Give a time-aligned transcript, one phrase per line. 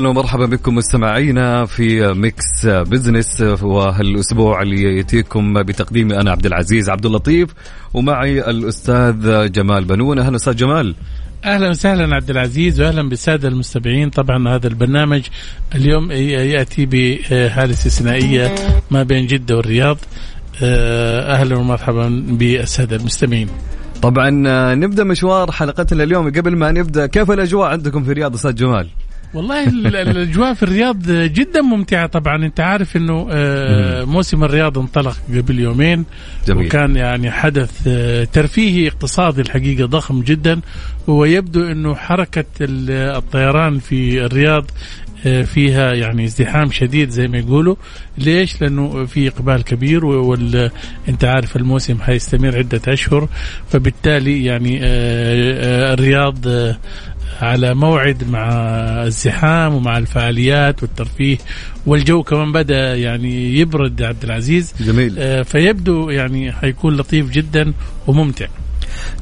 [0.00, 7.06] أهلا ومرحبا بكم مستمعينا في Mix Business وهالأسبوع اللي يأتيكم بتقديمي أنا عبد العزيز عبد
[7.06, 7.50] اللطيف
[7.94, 10.18] ومعي الأستاذ جمال بنون.
[10.18, 10.94] أهلا أستاذ جمال.
[11.44, 14.10] أهلا وسهلا عبد العزيز واهلا بالسادة المستمعين.
[14.10, 15.22] طبعا هذا البرنامج
[15.74, 18.54] اليوم يأتي بحاله استثنائيه
[18.90, 19.98] ما بين جدة والرياض.
[20.62, 23.48] أهلا ومرحبا بالسادة المستمعين.
[24.02, 24.30] طبعا
[24.74, 26.30] نبدأ مشوار حلقتنا اليوم.
[26.30, 28.88] قبل ما نبدأ كيف الأجواء عندكم في الرياض أستاذ جمال؟
[29.34, 32.44] والله ال- ال- الأجواء في الرياض جدا ممتعة طبعا.
[32.46, 36.04] أنت عارف إنه آه، موسم الرياض انطلق قبل يومين.
[36.48, 36.66] جميل.
[36.66, 40.60] وكان يعني حدث آه، ترفيهي اقتصادي الحقيقة ضخم جدا.
[41.06, 44.70] ويبدو إنه حركة ال- الطيران في الرياض
[45.26, 47.76] آه، فيها يعني ازدحام شديد زي ما يقولوا.
[48.18, 50.70] ليش؟ لأنه في إقبال كبير وال
[51.08, 53.28] أنت عارف الموسم حيستمر عدة أشهر.
[53.68, 56.46] فبالتالي يعني الرياض
[57.40, 58.48] على موعد مع
[59.04, 61.38] الزحام ومع الفعاليات والترفيه
[61.86, 64.74] والجو كمان بدأ يعني يبرد عبد العزيز.
[64.80, 65.14] جميل.
[65.18, 67.72] آه، فيبدو يعني حيكون لطيف جدا
[68.06, 68.46] وممتع.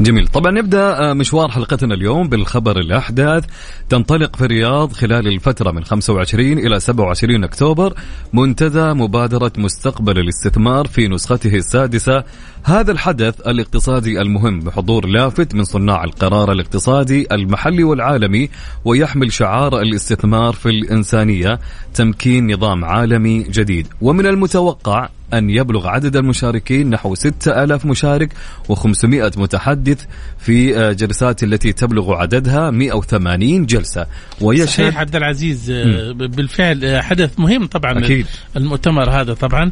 [0.01, 0.29] جميل.
[0.29, 3.45] طبعا نبدأ مشوار حلقتنا اليوم بالخبر الاحدث
[3.89, 7.95] تنطلق في الرياض خلال الفترة من 25 إلى 27 أكتوبر
[8.33, 12.25] منتدى مبادرة مستقبل الاستثمار في نسخته السادسة.
[12.63, 18.51] هذا الحدث الاقتصادي المهم بحضور لافت من صناع القرار الاقتصادي المحلي والعالمي
[18.85, 21.61] ويحمل شعار الاستثمار في الإنسانية
[21.95, 23.87] تمكين نظام عالمي جديد.
[24.01, 28.33] ومن المتوقع أن يبلغ عدد المشاركين نحو 6000 مشارك
[28.69, 30.05] و500 متحدث
[30.39, 34.07] في آه، جلسات التي تبلغ عددها 180 جلسة.
[34.41, 38.27] ويشهد صحيح عبد العزيز آه، بالفعل آه، حدث مهم طبعا أكيد.
[38.57, 39.71] المؤتمر هذا طبعا.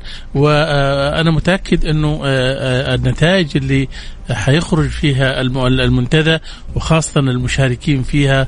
[1.85, 3.89] أنه آه، آه، النتائج اللي
[4.31, 6.39] حيخرج فيها الم- المنتدى
[6.75, 8.47] وخاصة المشاركين فيها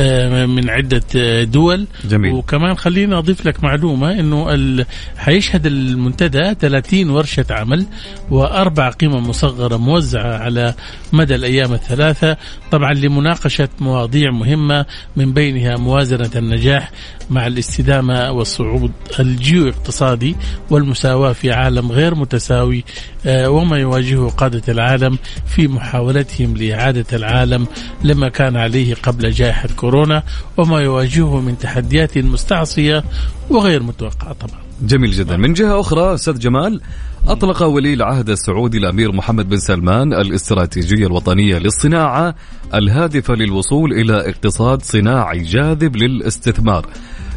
[0.00, 2.32] آه، من عدة آه، دول جميل.
[2.32, 4.86] وكمان خليني أضيف لك معلومة إنه ال-
[5.16, 7.86] حيشهد المنتدى 30 ورشة عمل
[8.30, 10.74] وأربع قمم مصغرة موزعة على
[11.12, 12.36] مدى الأيام الثلاثة
[12.70, 14.86] طبعا لمناقشة مواضيع مهمة
[15.16, 16.90] من بينها موازنة النجاح
[17.30, 20.36] مع الاستدامة والصعود الجيو اقتصادي
[20.70, 22.84] والمساواة في عالم غير متساوي
[23.26, 27.66] آه، وما يواجهه قادة العالم في محاولتهم لإعادة العالم
[28.04, 30.22] لما كان عليه قبل جائحة كورونا
[30.56, 33.04] وما يواجهه من تحديات مستعصية
[33.50, 34.60] وغير متوقعة طبعا.
[34.82, 35.36] جميل جدا.
[35.36, 36.80] من جهة أخرى أستاذ جمال
[37.26, 42.34] أطلق ولي العهد السعودي الأمير محمد بن سلمان الاستراتيجية الوطنية للصناعة
[42.74, 46.86] الهادفة للوصول إلى اقتصاد صناعي جاذب للاستثمار.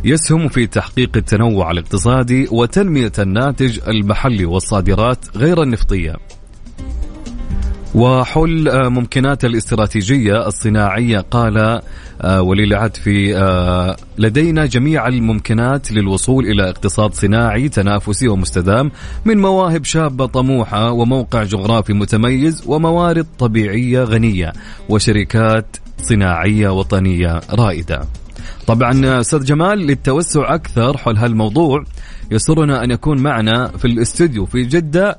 [0.06, 6.16] يسهم في تحقيق التنوع الاقتصادي وتنمية الناتج المحلي والصادرات غير النفطية.
[7.96, 11.82] وحل آه، ممكنات الاستراتيجية الصناعية قال
[12.22, 18.92] آه، ولي العهد في آه، لدينا جميع الممكنات للوصول إلى اقتصاد صناعي تنافسي ومستدام
[19.26, 24.54] من مواهب شابة طموحة وموقع جغرافي متميز وموارد طبيعية غنية
[24.90, 28.02] وشركات صناعية وطنية رائدة.
[28.68, 31.84] طبعا أستاذ جمال للتوسع أكثر حول هالموضوع
[32.32, 35.18] يسرنا أن يكون معنا في الاستوديو في جدة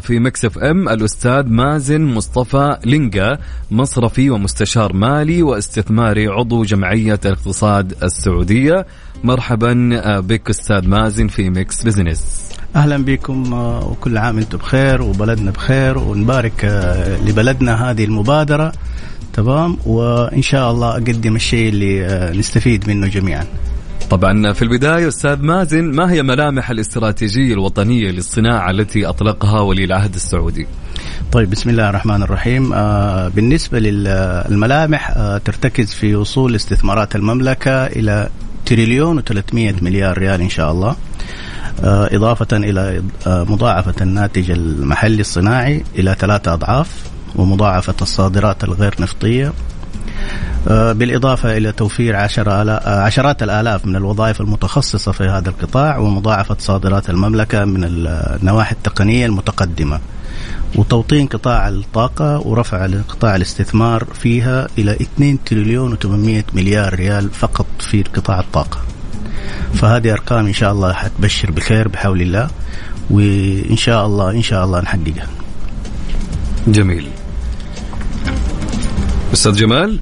[0.00, 3.38] في Mix FM الأستاذ مازن مصطفى لينجا
[3.70, 8.86] مصرفي ومستشار مالي واستثماري عضو جمعية الاقتصاد السعودية.
[9.24, 12.50] مرحبا آه، بك أستاذ مازن في Mix Business.
[12.76, 16.64] أهلا بكم آه، وكل عام أنتم بخير وبلدنا بخير ونبارك
[17.26, 18.72] لبلدنا هذه المبادرة.
[19.32, 23.46] تمام؟ وإن شاء الله أقدم الشيء اللي نستفيد منه جميعا.
[24.10, 30.14] طبعا في البداية أستاذ مازن ما هي ملامح الاستراتيجية الوطنية للصناعة التي أطلقها ولي العهد
[30.14, 30.66] السعودي؟
[31.32, 32.72] طيب بسم الله الرحمن الرحيم.
[32.72, 38.28] آه بالنسبة للملامح آه ترتكز في وصول استثمارات المملكة إلى
[38.66, 40.96] تريليون و300 مليار ريال إن شاء الله.
[41.84, 46.88] آه إضافة إلى مضاعفة الناتج المحلي الصناعي إلى ثلاثة أضعاف
[47.36, 49.52] ومضاعفة الصادرات الغير نفطية
[50.66, 57.10] بالإضافة إلى توفير عشر آه، عشرات الآلاف من الوظائف المتخصصة في هذا القطاع ومضاعفة صادرات
[57.10, 60.00] المملكة من النواحي التقنية المتقدمة.
[60.76, 68.02] وتوطين قطاع الطاقة ورفع قطاع الاستثمار فيها إلى 2 تريليون و800 مليار ريال فقط في
[68.02, 68.78] قطاع الطاقة.
[69.74, 72.50] فهذه أرقام إن شاء الله حتبشر بخير بحول الله
[73.10, 75.26] وإن شاء الله إن شاء الله نحققها.
[76.66, 77.08] جميل.
[79.32, 80.00] أستاذ جمال؟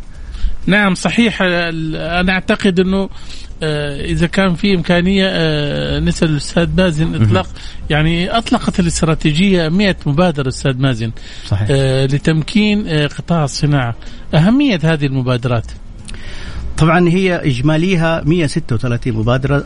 [0.68, 1.42] نعم صحيح.
[1.42, 3.08] أنا أعتقد إنه
[3.62, 7.46] آه، إذا كان في إمكانية آه، نسأل الأستاذ مازن إطلاق.
[7.90, 11.10] يعني أطلقت الاستراتيجية 100 مبادره أستاذ مازن.
[11.46, 11.68] صحيح.
[11.70, 13.94] آه، لتمكين قطاع الصناعة.
[14.34, 15.66] أهمية هذه المبادرات؟
[16.78, 19.64] طبعا هي إجماليها 136 مبادرة.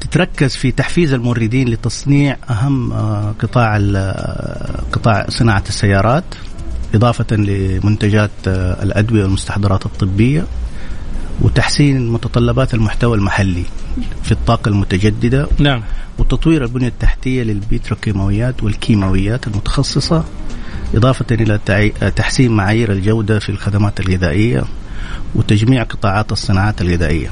[0.00, 2.92] تتركز في تحفيز الموردين لتصنيع أهم
[3.32, 3.76] قطاع
[4.92, 6.24] قطاع صناعة السيارات.
[6.94, 10.44] إضافة لمنتجات آه، الأدوية والمستحضرات الطبية
[11.40, 13.64] وتحسين متطلبات المحتوى المحلي
[14.22, 15.82] في الطاقة المتجددة نعم.
[16.18, 20.24] وتطوير البنية التحتية للبيتروكيماويات والكيماويات المتخصصة
[20.94, 24.64] إضافة إلى آه، تحسين معايير الجودة في الخدمات الغذائية
[25.34, 27.30] وتجميع قطاعات الصناعات الغذائية.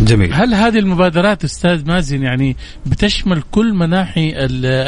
[0.00, 0.32] جميل.
[0.34, 2.56] هل هذه المبادرات أستاذ مازن يعني
[2.86, 4.32] بتشمل كل مناحي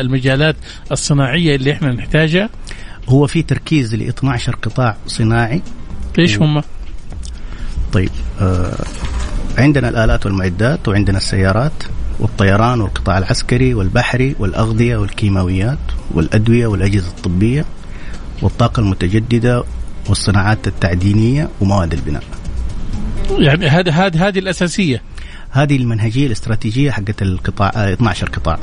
[0.00, 0.56] المجالات
[0.92, 2.50] الصناعية اللي إحنا نحتاجها؟
[3.08, 5.62] هو في تركيز ل 12 قطاع صناعي
[6.18, 6.62] إيش هم؟
[7.92, 8.10] طيب
[8.40, 8.84] آه
[9.58, 11.72] عندنا الآلات والمعدات وعندنا السيارات
[12.20, 15.78] والطيران والقطاع العسكري والبحري والأغذية والكيماويات
[16.14, 17.64] والأدوية والأجهزة الطبية
[18.42, 19.64] والطاقة المتجددة
[20.08, 22.22] والصناعات التعدينية ومواد البناء.
[23.38, 25.02] يعني هذا هذه هذه الأساسية
[25.50, 28.58] هذه المنهجية الاستراتيجية حقت القطاع 12 آه، قطاع.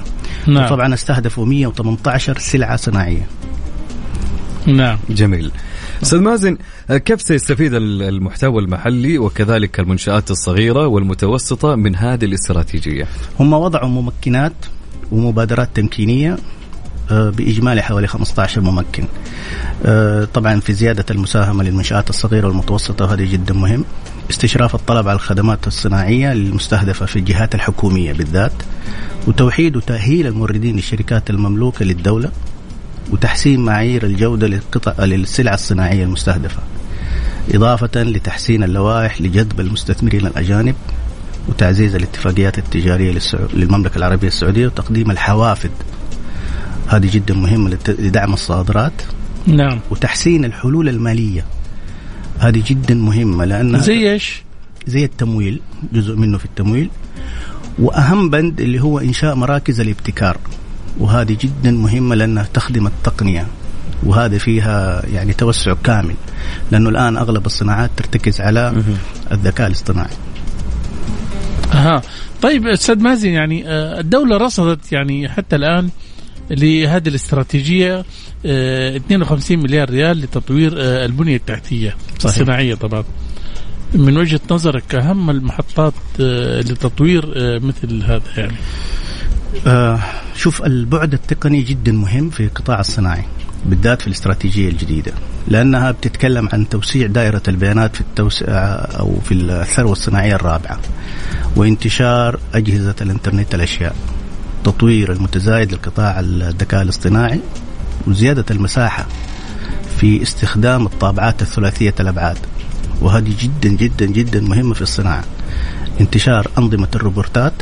[0.48, 0.70] نعم.
[0.70, 3.28] طبعا استهدفوا 118 سلعة صناعية.
[4.68, 4.98] نعم.
[5.10, 5.52] جميل.
[6.04, 6.58] أستاذ مازن
[6.90, 13.08] كيف سيستفيد المحتوى المحلي وكذلك المنشآت الصغيرة والمتوسطة من هذه الاستراتيجية؟
[13.40, 14.54] هم وضعوا ممكنات
[15.12, 16.38] ومبادرات تمكينية
[17.12, 19.06] آه، بإجمالي حوالي 15 ممكن.
[19.86, 23.86] آه، طبعا في زيادة المساهمة للمنشآت الصغيرة والمتوسطة وهذا جدا مهم.
[24.30, 28.54] استشراف الطلب على الخدمات الصناعية المستهدفة في الجهات الحكومية بالذات
[29.28, 32.32] وتوحيد وتأهيل الموردين للشركات المملوكة للدولة.
[33.12, 36.60] وتحسين معايير الجودة للقطع للسلع الصناعية المستهدفة.
[37.54, 40.76] إضافة لتحسين اللوائح لجذب المستثمرين الأجانب
[41.50, 43.20] وتعزيز الاتفاقيات التجارية
[43.54, 45.70] للمملكة العربية السعودية وتقديم الحوافز
[46.88, 48.94] هذه جدا مهمة لدعم الصادرات.
[49.48, 49.80] نعم.
[49.92, 51.46] وتحسين الحلول المالية.
[52.40, 54.44] هذه جدا مهمة لأنها زي إيش؟
[54.88, 55.60] زي التمويل
[55.94, 56.90] جزء منه في التمويل.
[57.80, 60.38] وأهم بند اللي هو إنشاء مراكز الابتكار.
[61.00, 63.48] وهذه جدا مهمة لأنها تخدم التقنية.
[64.04, 66.16] وهذا فيها يعني توسع كامل.
[66.72, 68.84] لأنه الآن أغلب الصناعات ترتكز على
[69.32, 70.14] الذكاء الاصطناعي.
[71.74, 72.02] أها.
[72.42, 75.90] طيب أستاذ مازن يعني آه، الدولة رصدت يعني حتى الآن
[76.52, 78.06] لهذه الاستراتيجية
[78.46, 82.38] 52 آه، مليار ريال لتطوير آه، البنية التحتية صحيح.
[82.38, 83.04] الصناعية طبعا.
[83.94, 88.54] من وجهة نظرك أهم المحطات لتطوير مثل هذا يعني؟
[89.68, 90.00] آه
[90.36, 93.24] شوف البعد التقني جدا مهم في القطاع الصناعي
[93.66, 95.12] بالذات في الاستراتيجية الجديدة
[95.48, 98.46] لأنها بتتكلم عن توسيع دائرة البيانات في التوسع
[99.00, 100.80] أو في الثروة الصناعية الرابعة
[101.56, 103.96] وانتشار أجهزة الإنترنت الأشياء
[104.64, 107.40] تطوير المتزايد للقطاع الذكاء الاصطناعي
[108.08, 109.06] وزيادة المساحة
[109.98, 112.38] في استخدام الطابعات الثلاثية الأبعاد
[113.02, 115.24] وهذه جدا جدا جدا مهمة في الصناعة.
[116.02, 117.54] انتشار أنظمة الروبورتات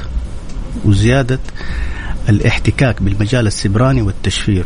[0.86, 1.40] وزيادة
[2.30, 4.66] الاحتكاك بالمجال السبراني والتشفير.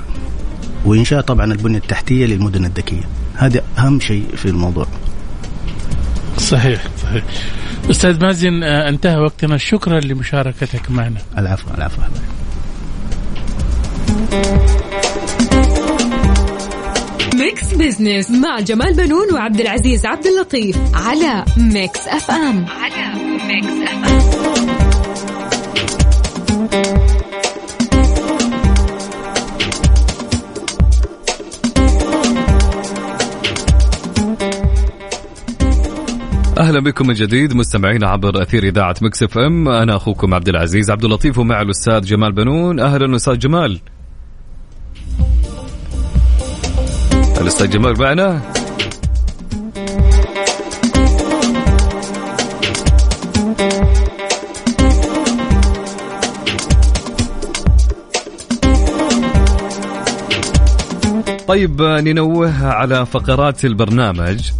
[0.85, 3.03] وإنشاء طبعا البنية التحتية للمدن الذكية.
[3.35, 4.87] هذا أهم شيء في الموضوع.
[6.37, 7.23] صحيح صحيح.
[7.89, 9.57] أستاذ مازن آه، انتهى وقتنا.
[9.57, 11.19] شكرا لمشاركتك معنا.
[11.37, 12.01] العفو العفو.
[17.35, 22.65] Mix Business مع جمال بنون وعبد العزيز عبد اللطيف على Mix FM.
[22.69, 23.13] على
[23.47, 24.24] Mix FM.
[36.57, 39.69] أهلا بكم من جديد مستمعينا عبر أثير إذاعة Mix FM.
[39.69, 42.79] أنا أخوكم عبد العزيز عبد اللطيف ومعي الأستاذ جمال بنون.
[42.79, 43.79] أهلا أستاذ جمال.
[47.41, 48.41] الأستاذ جمال معنا؟
[61.47, 64.51] طيب ننوه على فقرات البرنامج.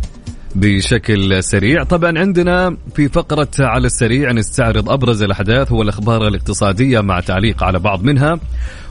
[0.55, 1.83] بشكل سريع.
[1.83, 8.03] طبعا عندنا في فقرة على السريع نستعرض أبرز الأحداث والأخبار الاقتصادية مع تعليق على بعض
[8.03, 8.39] منها.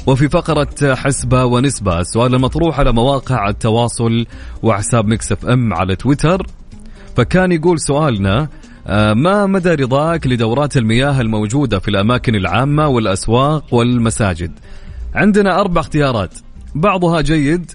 [0.07, 4.27] وفي فقرة حسبة ونسبة السؤال المطروح على مواقع التواصل
[4.63, 6.47] وحساب مكسف أم على تويتر.
[7.17, 8.49] فكان يقول سؤالنا
[8.87, 14.53] آه، ما مدى رضاك لدورات المياه الموجودة في الأماكن العامة والأسواق والمساجد؟
[15.15, 16.35] عندنا أربع اختيارات.
[16.75, 17.71] بعضها جيد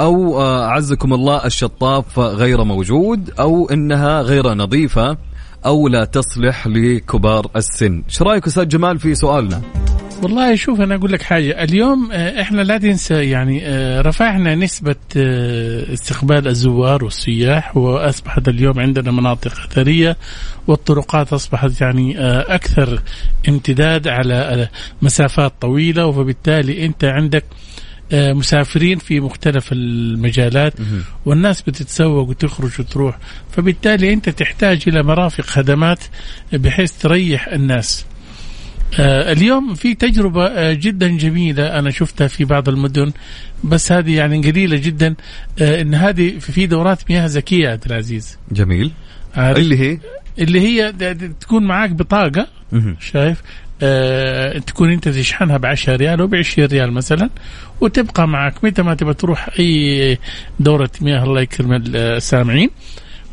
[0.00, 5.16] أو آه، أعزكم الله الشطاف غير موجود أو إنها غير نظيفة
[5.66, 8.02] أو لا تصلح لكبار السن.
[8.08, 9.62] إيش رأيك أستاذ جمال في سؤالنا؟
[10.22, 11.62] والله شوف أنا أقول لك حاجة.
[11.62, 14.96] اليوم آه، إحنا لا تنسى يعني آه، رفعنا نسبة
[15.92, 20.16] استقبال الزوار والسياح وأصبحت اليوم عندنا مناطق أثرية
[20.66, 22.18] والطرقات أصبحت يعني
[22.54, 23.02] أكثر
[23.48, 24.68] امتداد على
[25.02, 27.44] مسافات طويلة وفبالتالي أنت عندك
[28.12, 30.74] مسافرين في مختلف المجالات
[31.24, 33.18] والناس بتتسوق وتخرج وتروح.
[33.50, 35.98] فبالتالي أنت تحتاج إلى مرافق خدمات
[36.52, 38.04] بحيث تريح الناس.
[39.00, 43.12] آه اليوم في تجربة آه جدا جميلة أنا شفتها في بعض المدن
[43.64, 45.14] بس هذه يعني قليلة جدا
[45.60, 48.38] آه إن هذه في دورات مياه ذكية عبد العزيز.
[48.50, 48.90] جميل.
[49.60, 49.98] اللي هي؟
[50.38, 50.92] اللي هي
[51.40, 52.48] تكون معاك بطاقة
[53.00, 53.42] شايف؟
[53.82, 57.30] آه تكون انت تشحنها ب 10 ريال أو ب 20 ريال مثلا
[57.80, 60.18] وتبقى معك متى ما تبغى تروح أي
[60.60, 62.70] دورة مياه الله يكرم السامعين.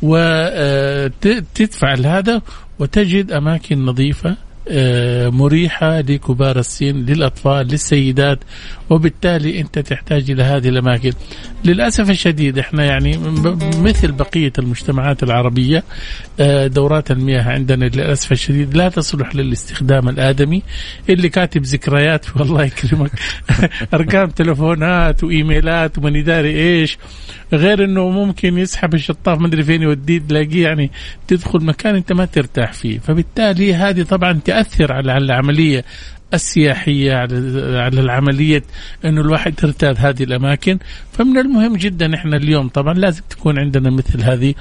[0.01, 2.41] وتدفع آه، هذا
[2.79, 4.35] وتجد أماكن نظيفة
[4.67, 8.39] آه، مريحة لكبار السن للأطفال للسيدات.
[8.89, 11.11] وبالتالي أنت تحتاج إلى هذه الأماكن.
[11.65, 13.17] للأسف الشديد إحنا يعني
[13.81, 15.83] مثل بقية المجتمعات العربية
[16.39, 20.63] آه، دورات المياه عندنا للأسف الشديد لا تصلح للاستخدام الآدمي.
[21.09, 23.11] اللي كاتب ذكريات والله يكرمك.
[23.93, 26.97] أرقام تلفونات وإيميلات ومن يداري إيش.
[27.53, 30.91] غير أنه ممكن يسحب الشطاف مدري فين يوديه تلاقيه يعني
[31.27, 32.99] تدخل مكان أنت ما ترتاح فيه.
[32.99, 35.85] فبالتالي هذه طبعا تأثر على العملية.
[36.33, 37.13] السياحية
[37.79, 38.63] على العملية
[39.05, 40.79] أنه الواحد ترتاد هذه الأماكن.
[41.13, 44.53] فمن المهم جدا إحنا اليوم طبعا لازم تكون عندنا مثل هذه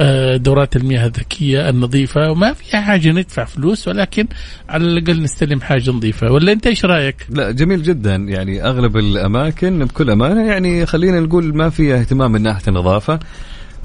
[0.00, 4.26] آه، دورات المياه الذكية النظيفة وما فيها حاجة ندفع فلوس ولكن
[4.68, 6.32] على الأقل نستلم حاجة نظيفة.
[6.32, 8.14] ولا أنت إيش رأيك؟ لا جميل جدا.
[8.14, 13.18] يعني أغلب الأماكن بكل أمانة يعني خلينا نقول ما فيها اهتمام من ناحية النظافة.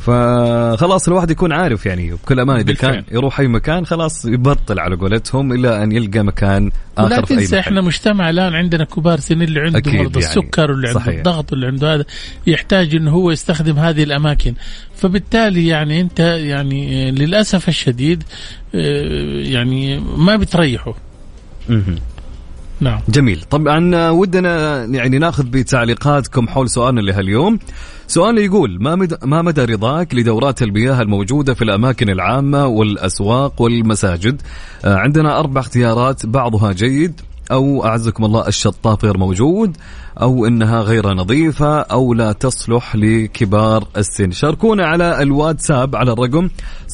[0.02, 4.96] فخلاص الواحد يكون عارف يعني بكل امانه إذا كان يروح أي مكان خلاص يبطل على
[4.96, 9.20] قولتهم إلا أن يلقى مكان آخر ولا تنسى في أي إحنا مجتمع الآن عندنا كبار
[9.20, 10.18] سن اللي عنده مرضى يعني.
[10.18, 12.06] السكر واللي عنده الضغط واللي عنده هذا
[12.48, 14.54] يحتاج إنه هو يستخدم هذه الأماكن.
[14.96, 18.24] فبالتالي يعني أنت يعني للأسف الشديد
[18.76, 20.94] آه، يعني ما بتريحه.
[22.82, 23.00] نعم.
[23.10, 23.42] جميل.
[23.50, 27.60] طبعا ودنا يعني ناخذ بتعليقاتكم حول سؤالنا لهاليوم.
[28.08, 34.42] سؤال يقول ما مدى, ما مدى رضاك لدورات المياه الموجودة في الأماكن العامة والأسواق والمساجد؟
[34.86, 37.22] آه، عندنا أربع اختيارات بعضها جيد
[37.52, 39.78] أو أعزكم الله الشطاف غير موجود
[40.22, 44.32] أو إنها غير نظيفة أو لا تصلح لكبار السن.
[44.32, 46.50] شاركونا على الواتساب على الرقم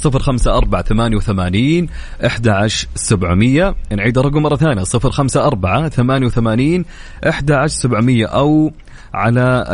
[0.06, 1.88] 054
[2.24, 6.86] 11700 نعيد الرقم مرة ثانية 054
[7.24, 8.72] 11700 أو
[9.14, 9.66] على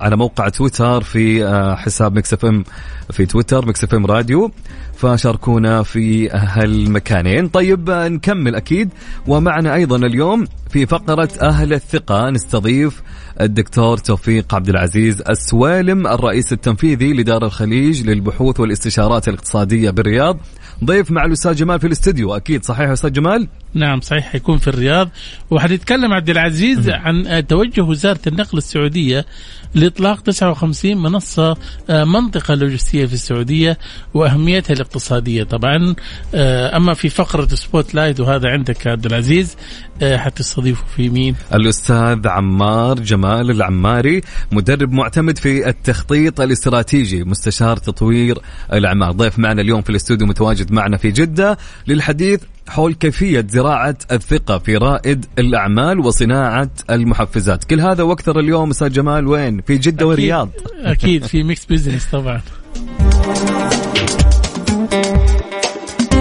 [0.00, 2.64] على موقع تويتر في آه، حساب Mix FM
[3.10, 4.50] في تويتر Mix FM Radio.
[4.96, 7.48] فشاركونا في هالمكانين.
[7.48, 8.90] طيب آه، نكمل أكيد.
[9.26, 13.02] ومعنا أيضا اليوم في فقرة أهل الثقة نستضيف
[13.40, 20.38] الدكتور توفيق عبد العزيز السويلم الرئيس التنفيذي لدار الخليج للبحوث والاستشارات الاقتصادية بالرياض.
[20.84, 22.36] ضيف مع الأستاذ جمال في الاستديو.
[22.36, 25.08] أكيد صحيح أستاذ جمال؟ نعم صحيح حيكون في الرياض.
[25.50, 29.26] وحنتكلم عبد العزيز عن توجه وزارة النقل السعودية
[29.74, 31.56] لإطلاق 59 منصة
[31.90, 33.78] آه، منطقة لوجستية في السعودية
[34.14, 35.44] وأهميتها الاقتصادية.
[35.44, 35.94] طبعا
[36.34, 39.56] آه، أما في فقرة Spotlight وهذا عندك يا عبد العزيز
[40.02, 44.20] آه، حتستضيفوا في مين؟ الأستاذ عمار جمال العماري
[44.52, 48.38] مدرب معتمد في التخطيط الاستراتيجي مستشار تطوير
[48.72, 54.58] الأعمال ضيف معنا اليوم في الاستوديو متواجد معنا في جدة للحديث حول كيفية زراعة الثقة
[54.58, 57.64] في رائد الأعمال وصناعة المحفزات.
[57.64, 60.02] كل هذا وأكثر اليوم أستاذ جمال وين؟ في جدة أكيد.
[60.02, 62.40] والرياض أكيد في Mix Business طبعا.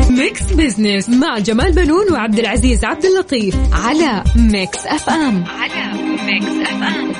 [0.09, 5.93] Mix Business مع جمال بنون وعبد العزيز عبد اللطيف على Mix FM على
[6.25, 7.13] Mix FM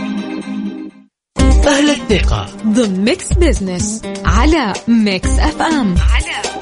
[1.68, 2.48] أهل الثقة.
[2.68, 6.53] ضمن Mix Business على Mix FM على Mix FM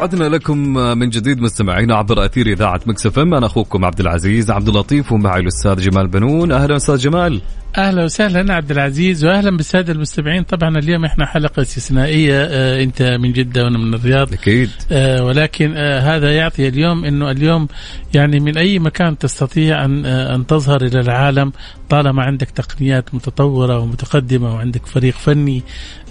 [0.00, 0.58] عدنا لكم
[0.98, 3.34] من جديد مستمعينا عبر أثير إذاعة Mix FM.
[3.34, 6.52] أنا أخوكم عبد العزيز عبد اللطيف ومعي الأستاذ جمال بنون.
[6.52, 7.40] أهلا أستاذ جمال.
[7.78, 10.42] أهلا وسهلا عبد العزيز واهلا بالسادة المستمعين.
[10.42, 14.32] طبعا اليوم إحنا حلقة استثنائية آه أنت من جدة وأنا من الرياض.
[14.32, 14.70] أكيد.
[14.92, 17.68] آه ولكن آه هذا يعطي اليوم إنه اليوم
[18.14, 21.52] يعني من أي مكان تستطيع أن آه أن تظهر إلى العالم
[21.88, 25.62] طالما عندك تقنيات متطورة ومتقدمة وعندك فريق فني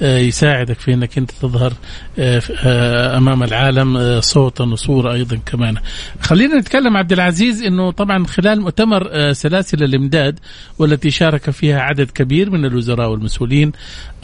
[0.01, 1.73] آه يساعدك في إنك أنت تظهر
[2.19, 5.75] آه آه أمام العالم آه صوتا وصورة أيضا كمان.
[6.21, 10.39] خلينا نتكلم عبد العزيز إنه طبعا خلال مؤتمر آه سلاسل الإمداد
[10.79, 13.71] والتي شارك فيها عدد كبير من الوزراء والمسؤولين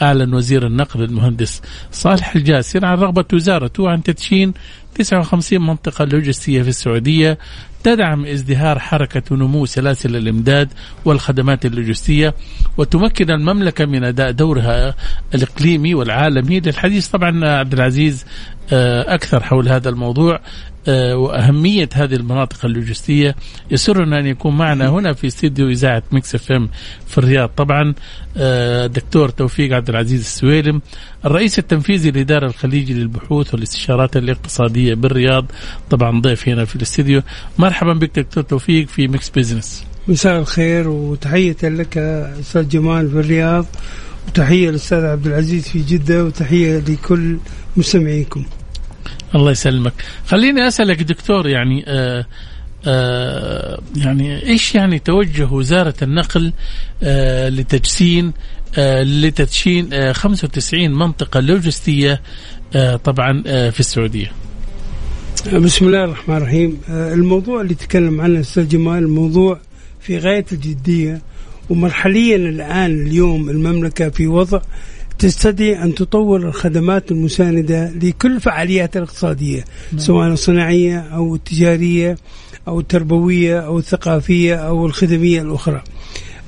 [0.02, 4.54] أعلن وزير النقل المهندس صالح الجاسر عن رغبة وزارته عن تدشين
[4.94, 7.38] 59 منطقة لوجستية في السعودية
[7.84, 10.72] تدعم ازدهار حركة ونمو سلاسل الإمداد
[11.04, 12.34] والخدمات اللوجستية
[12.76, 14.94] وتمكن المملكة من أداء دورها
[15.34, 17.08] الإقليمي والعالمي للحديث.
[17.08, 18.26] طبعا عبد العزيز
[18.72, 20.40] آه، أكثر حول هذا الموضوع.
[20.88, 23.36] آه، وأهمية هذه المناطق اللوجستية
[23.70, 26.68] يسرنا أن يكون معنا هنا في استديو إذاعة Mix FM
[27.06, 27.48] في الرياض.
[27.56, 27.94] طبعا
[28.36, 30.82] آه، دكتور توفيق عبد العزيز السويلم
[31.24, 35.46] الرئيس التنفيذي لدار الخليج للبحوث والاستشارات الاقتصادية بالرياض
[35.90, 37.22] طبعا ضيف هنا في الاستديو.
[37.58, 43.66] مرحبا بك دكتور توفيق في Mix Business مساء الخير وتحية لك أستاذ جمال في الرياض
[44.28, 47.36] وتحية للأستاذ عبد العزيز في جدة وتحية لكل
[47.76, 48.44] مستمعيكم
[49.34, 49.92] الله يسلمك
[50.26, 52.26] خليني أسألك دكتور يعني آه
[52.86, 56.52] آه يعني إيش يعني توجه وزارة النقل
[57.02, 58.32] آه لتجسين
[58.78, 62.20] آه لتدشين آه 95 منطقة لوجستية
[62.76, 64.32] آه طبعا آه في السعودية.
[65.54, 69.60] بسم الله الرحمن الرحيم آه، الموضوع اللي تكلم عنه أستاذ جمال موضوع
[70.00, 71.20] في غاية الجدية
[71.70, 74.60] ومرحليا الآن اليوم المملكة في وضع
[75.18, 79.64] تستدعي أن تطور الخدمات المساندة لكل الفعاليات الاقتصادية
[79.96, 82.16] سواء الصناعية أو التجارية
[82.68, 85.82] أو التربوية أو الثقافية أو الخدمية الأخرى.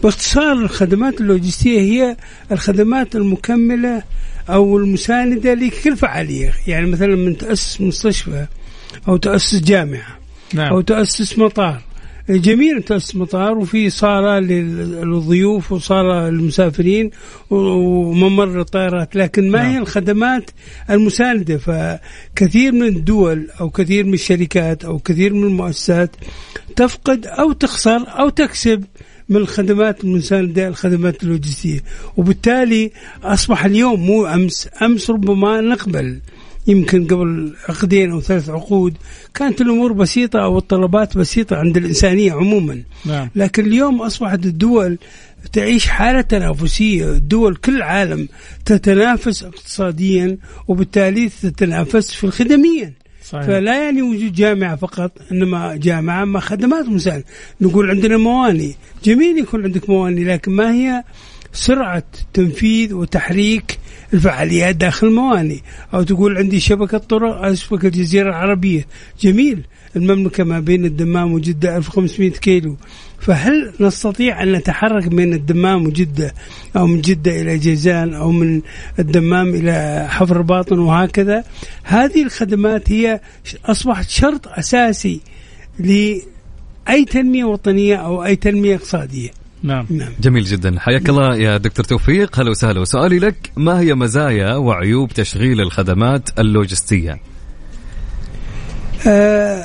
[0.03, 2.17] باختصار الخدمات اللوجستية هي
[2.53, 4.03] الخدمات المكملة
[4.49, 6.53] أو المساندة لكل فعالية.
[6.67, 8.47] يعني مثلا من تأسس مستشفى
[9.09, 10.19] أو تأسس جامعة
[10.55, 10.73] نعم.
[10.73, 11.83] أو تأسس مطار
[12.37, 17.11] جميل تأسس مطار وفي صالة للضيوف وصالة للمسافرين
[17.51, 19.73] وممر للطائرات لكن ما نعم.
[19.73, 20.51] هي الخدمات
[20.91, 26.17] المساندة؟ فكثير من الدول أو كثير من الشركات أو كثير من المؤسسات
[26.77, 28.85] تفقد أو تخسر أو تكسب
[29.29, 31.81] من الخدمات المساندة الخدمات اللوجستية.
[32.17, 32.91] وبالتالي
[33.23, 36.21] أصبح اليوم مو أمس أمس ربما نقبل.
[36.71, 38.95] يمكن قبل عقدين أو ثلاث عقود
[39.35, 42.83] كانت الأمور بسيطة أو الطلبات بسيطة عند الإنسانية عموما.
[43.07, 43.29] نعم.
[43.37, 44.99] لكن اليوم أصبحت الدول
[45.53, 48.29] تعيش حالة تنافسية الدول كل العالم
[48.65, 52.93] تتنافس اقتصاديا وبالتالي تتنافس في الخدميا
[53.25, 53.47] صحيح.
[53.47, 57.25] فلا يعني وجود جامعة فقط إنما جامعة مع خدمات مساعدة.
[57.61, 58.75] نقول عندنا مواني.
[59.05, 61.05] جميل يكون عندك مواني لكن ما هي
[61.53, 63.79] سرعة تنفيذ وتحريك
[64.15, 65.63] الفعاليات داخل المواني
[65.95, 68.87] أو تقول عندي شبكة طرق شبكة الجزيرة العربية.
[69.21, 69.63] جميل.
[69.97, 72.77] المملكة ما بين الدمام وجدة 1500 كيلو.
[73.19, 76.35] فهل نستطيع أن نتحرك بين الدمام وجدة
[76.77, 78.63] أو من جدة إلى جيزان أو من
[78.99, 81.45] الدمام إلى حفر باطن وهكذا؟
[81.83, 83.21] هذه الخدمات هي
[83.65, 85.21] أصبحت شرط أساسي
[85.79, 89.40] لأي تنمية وطنية أو أي تنمية اقتصادية.
[89.63, 89.87] نعم.
[89.91, 90.13] نعم.
[90.21, 90.79] جميل جدا.
[90.79, 92.41] حياك الله يا دكتور توفيق.
[92.41, 92.81] هلا وسهلا.
[92.81, 97.21] وسؤالي لك ما هي مزايا وعيوب تشغيل الخدمات اللوجستية؟
[99.07, 99.65] آه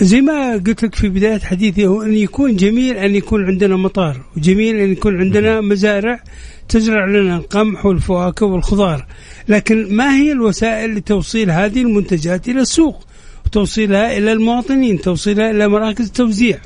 [0.00, 4.20] زي ما قلت لك في بداية حديثي هو أن يكون جميل أن يكون عندنا مطار
[4.36, 6.20] وجميل أن يكون عندنا مزارع
[6.68, 9.06] تزرع لنا القمح والفواكه والخضار.
[9.48, 13.06] لكن ما هي الوسائل لتوصيل هذه المنتجات إلى السوق؟
[13.46, 16.58] وتوصيلها إلى المواطنين توصيلها إلى مراكز التوزيع.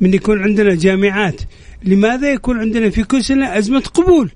[0.00, 1.40] من يكون عندنا جامعات
[1.84, 4.30] لماذا يكون عندنا في كل سنة أزمة قبول؟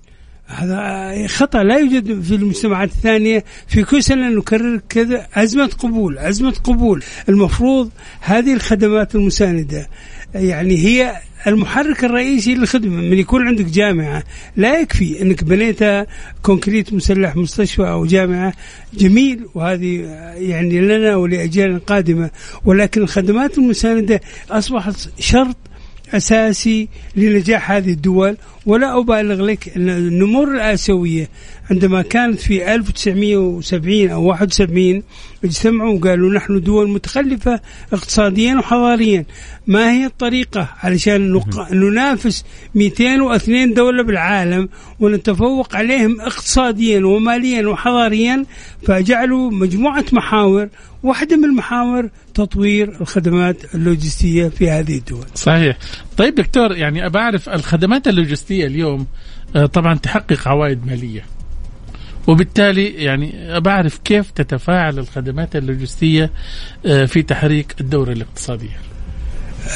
[0.47, 6.55] هذا خطأ لا يوجد في المجتمعات الثانية في كل سنة نكرر كذا أزمة قبول أزمة
[6.65, 7.03] قبول.
[7.29, 9.89] المفروض هذه الخدمات المساندة
[10.35, 12.97] يعني هي المحرك الرئيسي للخدمة.
[12.97, 14.25] من يكون عندك جامعة
[14.57, 16.07] لا يكفي أنك بنيتها
[16.43, 18.53] كونكريت مسلح مستشفى أو جامعة.
[18.95, 20.01] جميل وهذه
[20.37, 22.31] يعني لنا ولأجيال قادمة
[22.65, 25.57] ولكن الخدمات المساندة أصبحت شرط
[26.15, 28.37] أساسي لنجاح هذه الدول.
[28.67, 31.29] ولا أبالغ لك النمور الآسيوية
[31.71, 35.03] عندما كانت في 1970 أو 71
[35.45, 37.61] اجتمعوا وقالوا نحن دول متخلفة
[37.93, 39.25] اقتصاديا وحضاريا.
[39.67, 41.41] ما هي الطريقة؟ علشان.
[41.73, 44.69] ننافس 202 دولة بالعالم
[45.01, 48.45] ونتفوق عليهم اقتصاديا وماليا وحضاريا
[48.87, 50.69] فجعلوا مجموعة محاور
[51.03, 55.27] واحدة من المحاور تطوير الخدمات اللوجستية في هذه الدول.
[55.35, 55.79] صحيح.
[56.17, 59.07] طيب دكتور يعني أعرف الخدمات اللوجستية اليوم
[59.57, 61.40] آه، طبعا تحقق عوائد مالية.
[62.27, 66.31] وبالتالي يعني بعرف كيف تتفاعل الخدمات اللوجستية
[66.87, 68.79] آه، في تحريك الدورة الاقتصادية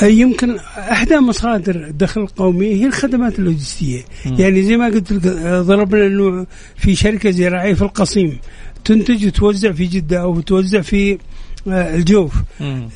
[0.03, 4.35] يمكن أحدى مصادر الدخل القومي هي الخدمات اللوجستية م.
[4.39, 8.39] يعني زي ما قلت لك ضربنا إنه في شركة زراعية في القصيم
[8.85, 11.19] تنتج وتوزع في جدة أو توزع في
[11.67, 12.35] الجوف.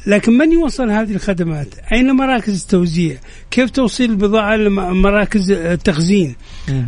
[0.07, 3.17] لكن من يوصل هذه الخدمات؟ أين مراكز التوزيع؟
[3.51, 6.37] كيف توصيل البضاعة لمراكز التخزين؟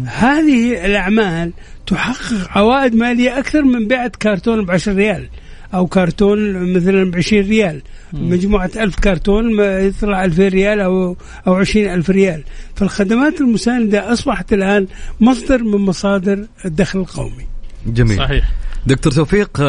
[0.07, 1.53] هذه الأعمال
[1.87, 5.29] تحقق عوائد مالية أكثر من بيعة كرتون ب 10 ريال
[5.75, 7.83] أو كرتون مثلا ب 20 ريال.
[8.12, 11.16] مجموعة ألف كرتون يطلع 2000 ريال أو
[11.47, 12.43] أو 20 ألف ريال.
[12.75, 14.87] فالخدمات المساندة أصبحت الآن
[15.21, 17.47] مصدر من مصادر الدخل القومي.
[17.87, 18.19] جميل.
[18.19, 18.51] صحيح.
[18.87, 19.61] دكتور توفيق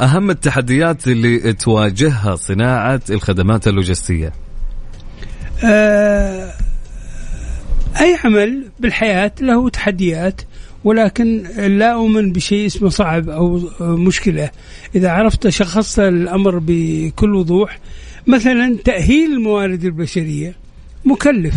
[0.00, 4.32] أهم التحديات اللي تواجهها صناعة الخدمات اللوجستية؟
[5.64, 6.52] آه
[8.00, 10.40] أي عمل بالحياة له تحديات
[10.84, 14.50] ولكن لا أؤمن بشيء اسمه صعب أو مشكلة.
[14.94, 17.78] إذا عرفت شخصت الأمر بكل وضوح
[18.26, 20.54] مثلا تأهيل الموارد البشرية
[21.04, 21.54] مكلف.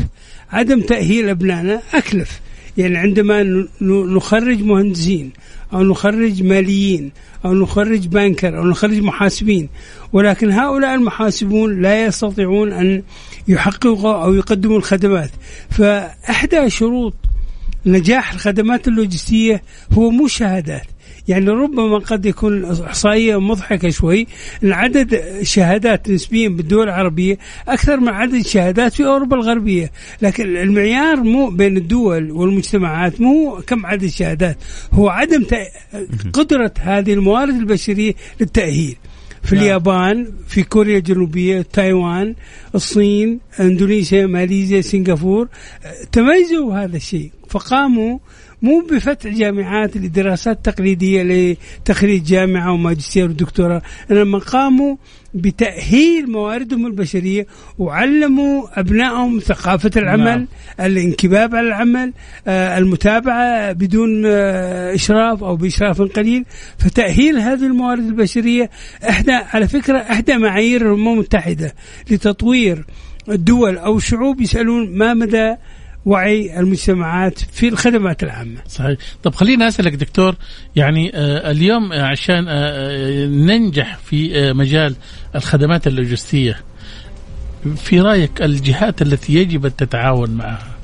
[0.51, 2.39] عدم تأهيل أبنائنا أكلف.
[2.77, 3.67] يعني عندما
[4.15, 5.31] نخرج مهندسين
[5.73, 7.11] أو نخرج ماليين
[7.45, 9.69] أو نخرج بانكر أو نخرج محاسبين.
[10.13, 13.03] ولكن هؤلاء المحاسبون لا يستطيعون أن
[13.47, 15.31] يحققوا أو يقدموا الخدمات.
[15.69, 17.13] فإحدى شروط
[17.85, 20.87] نجاح الخدمات اللوجستية هو مو شهادات
[21.29, 24.27] يعني ربما قد يكون إحصائية مضحكة شوي
[24.63, 27.37] أن عدد الشهادات نسبيا بالدول العربية
[27.67, 29.91] أكثر من عدد الشهادات في أوروبا الغربية.
[30.21, 34.57] لكن المعيار مو بين الدول والمجتمعات مو كم عدد الشهادات
[34.93, 35.45] هو عدم
[36.33, 38.95] قدرة هذه الموارد البشرية للتأهيل.
[39.43, 39.63] في نعم.
[39.63, 42.35] اليابان في كوريا الجنوبية تايوان
[42.75, 45.47] الصين إندونيسيا ماليزيا سنغافور
[46.11, 47.31] تميزوا هذا الشيء.
[47.49, 48.19] فقاموا
[48.61, 54.95] مو بفتح جامعات لدراسات تقليدية لتخريج جامعة وماجستير ودكتوراه إنما قاموا
[55.33, 57.47] بتأهيل مواردهم البشرية
[57.79, 60.47] وعلموا أبنائهم ثقافة العمل نعم.
[60.79, 62.13] الانكباب على العمل
[62.47, 66.45] آه المتابعة بدون آه إشراف أو بإشراف قليل
[66.77, 68.69] فتأهيل هذه الموارد البشرية
[69.09, 71.73] إحدى على فكرة إحدى معايير الأمم المتحدة
[72.11, 72.85] لتطوير
[73.29, 75.55] الدول أو الشعوب يسألون ما مدى
[76.09, 78.61] وعي المجتمعات في الخدمات العامة.
[78.67, 78.97] صحيح.
[79.23, 80.35] طب خليني أسألك دكتور
[80.75, 84.95] يعني آه اليوم عشان آه, آه، ننجح في آه مجال
[85.35, 86.59] الخدمات اللوجستية
[87.75, 90.78] في رأيك الجهات التي يجب أن تتعاون معها؟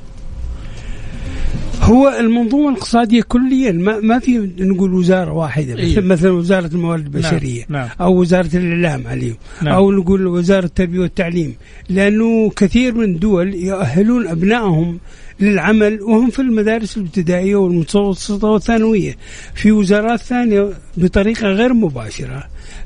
[1.86, 7.14] هو المنظومه الاقتصاديه كليا ما, ما في نقول وزارة واحدة إيه؟ مثلا وزارة الموارد نعم،
[7.14, 7.86] البشرية نعم.
[7.86, 7.90] نعم.
[8.00, 9.74] أو وزارة الإعلام عليهم نعم.
[9.74, 11.54] أو نقول وزارة التربية والتعليم
[11.88, 14.98] لأنه كثير من الدول يؤهلون أبنائهم
[15.40, 19.16] للعمل وهم في المدارس الابتدائية والمتوسطة والثانوية
[19.54, 22.44] في وزارات ثانية بطريقة غير مباشرة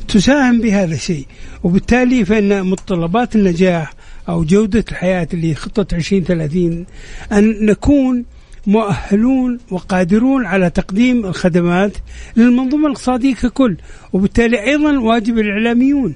[0.08, 1.26] تساهم بهذا الشيء
[1.62, 3.92] وبالتالي فإن متطلبات النجاح
[4.28, 6.86] أو جودة الحياة اللي خطة 2030
[7.32, 8.24] أن نكون
[8.66, 11.92] مؤهلون وقادرون على تقديم الخدمات
[12.36, 13.76] للمنظومة الاقتصادية ككل.
[14.12, 16.14] وبالتالي أيضا واجب الإعلاميون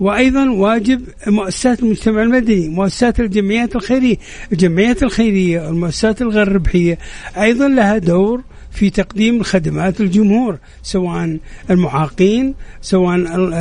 [0.00, 4.16] وأيضا واجب مؤسسات المجتمع المدني، مؤسسات الجمعيات الخيرية،
[4.52, 6.98] الجمعيات الخيرية، المؤسسات الغير ربحيه
[7.36, 11.38] أيضا لها دور في تقديم الخدمات للجمهور سواء
[11.70, 13.16] المعاقين سواء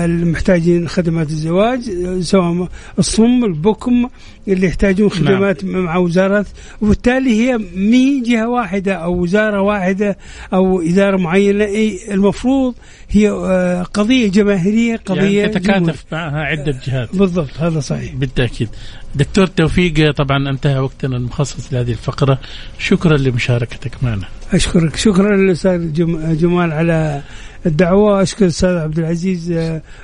[0.06, 1.80] المحتاجين خدمات الزواج
[2.20, 2.68] سواء
[3.00, 4.10] الصم البكم
[4.48, 5.84] اللي يحتاجون خدمات نعم.
[5.84, 6.46] مع وزارة.
[6.82, 10.18] وبالتالي هي مي جهة واحدة أو وزارة واحدة
[10.54, 11.66] أو إدارة معينة.
[12.12, 12.76] المفروض
[13.10, 17.16] هي آه، قضية جماهيرية قضية يعني تتكاتف معها عدة جهات.
[17.16, 18.16] بالضبط هذا صحيح.
[18.16, 18.70] بالتأكيد.
[19.16, 22.40] دكتور توفيق طبعا انتهى وقتنا المخصص لهذه الفقرة.
[22.80, 24.26] شكرا لمشاركتك معنا.
[24.54, 24.96] أشكرك.
[24.96, 25.94] شكرا للأستاذ
[26.38, 27.22] جمال على
[27.66, 29.52] الدعوة أشكر الأستاذ عبد العزيز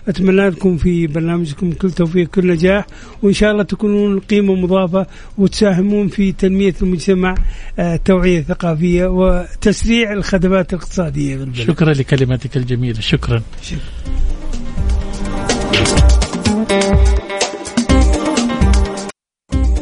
[0.08, 2.86] أتمنى لكم في برنامجكم كل توفيق كل نجاح
[3.24, 7.36] وإن شاء الله تكونون قيمة مضافة وتساهمون في تنمية المجتمع
[7.80, 11.68] التوعية الثقافية وتسريع الخدمات الاقتصادية بالبلد.
[11.68, 13.80] شكرا لكلماتك الجميلة شكرا, شكرا.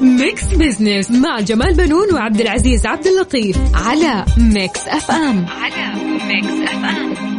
[0.02, 5.94] Mix Business مع جمال بنون وعبد العزيز عبد اللطيف على Mix FM على
[6.28, 7.35] Mix FM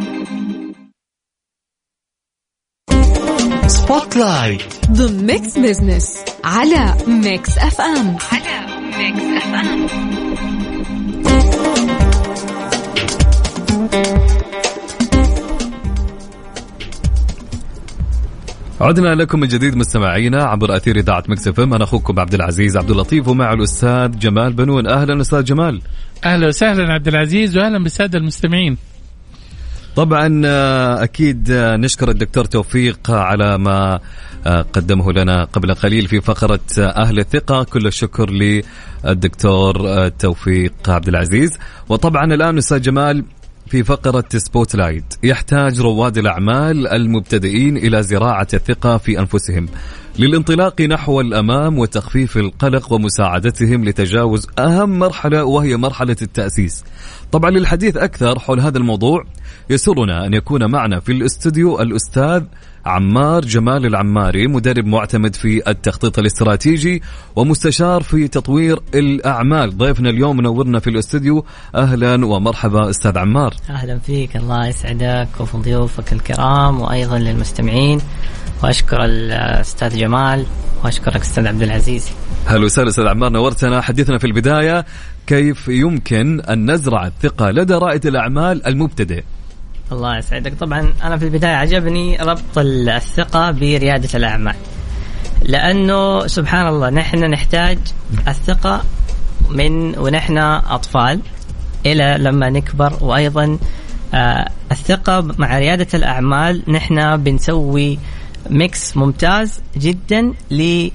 [3.67, 9.87] Spotlight ضمن Mix Business على Mix FM على Mix FM
[18.81, 22.91] عدنا لكم من جديد مستمعينا عبر أثير إذاعة Mix FM أنا أخوكم عبد العزيز عبد
[22.91, 24.87] اللطيف ومعي الأستاذ جمال بنون.
[24.87, 25.81] أهلا أستاذ جمال.
[26.25, 28.77] أهلا وسهلا عبد العزيز واهلا بالسادة المستمعين.
[29.97, 33.99] طبعا آه، أكيد آه، نشكر الدكتور توفيق على ما
[34.45, 37.63] آه، قدمه لنا قبل قليل في فقرة أهل الثقة.
[37.63, 41.57] كل الشكر للدكتور توفيق عبد العزيز.
[41.89, 43.25] وطبعا الآن أستاذ جمال
[43.67, 49.65] في فقرة Spotlight يحتاج رواد الأعمال المبتدئين إلى زراعة الثقة في أنفسهم.
[50.19, 56.83] للانطلاق نحو الأمام وتخفيف القلق ومساعدتهم لتجاوز أهم مرحلة وهي مرحلة التأسيس.
[57.31, 59.23] طبعا للحديث أكثر حول هذا الموضوع
[59.69, 62.43] يسرنا أن يكون معنا في الاستوديو الأستاذ
[62.87, 67.01] عمار جمال العماري مدرب معتمد في التخطيط الاستراتيجي
[67.35, 69.77] ومستشار في تطوير الأعمال.
[69.77, 71.45] ضيفنا اليوم منورنا في الاستوديو.
[71.75, 73.53] أهلا ومرحبا أستاذ عمار.
[73.69, 74.35] أهلا فيك.
[74.35, 77.99] الله يسعدك وفي ضيوفك الكرام وأيضا للمستمعين.
[78.63, 80.45] وأشكر الأستاذ جمال
[80.83, 82.09] وأشكرك أستاذ عبد العزيز.
[82.45, 84.85] هلا وسهلا أستاذ عمار نورتنا حديثنا في البداية.
[85.27, 89.23] كيف يمكن أن نزرع الثقة لدى رائد الأعمال المبتدئ؟
[89.91, 90.53] الله يسعدك.
[90.59, 94.55] طبعا أنا في البداية عجبني ربط الثقة بريادة الأعمال.
[95.43, 97.77] لأنه سبحان الله نحن نحتاج
[98.27, 98.83] الثقة
[99.49, 101.19] من ونحن أطفال
[101.85, 102.97] إلى لما نكبر.
[103.01, 103.57] وأيضا
[104.13, 107.99] آه الثقة مع ريادة الأعمال نحن بنسوي
[108.49, 110.33] ميكس ممتاز جدا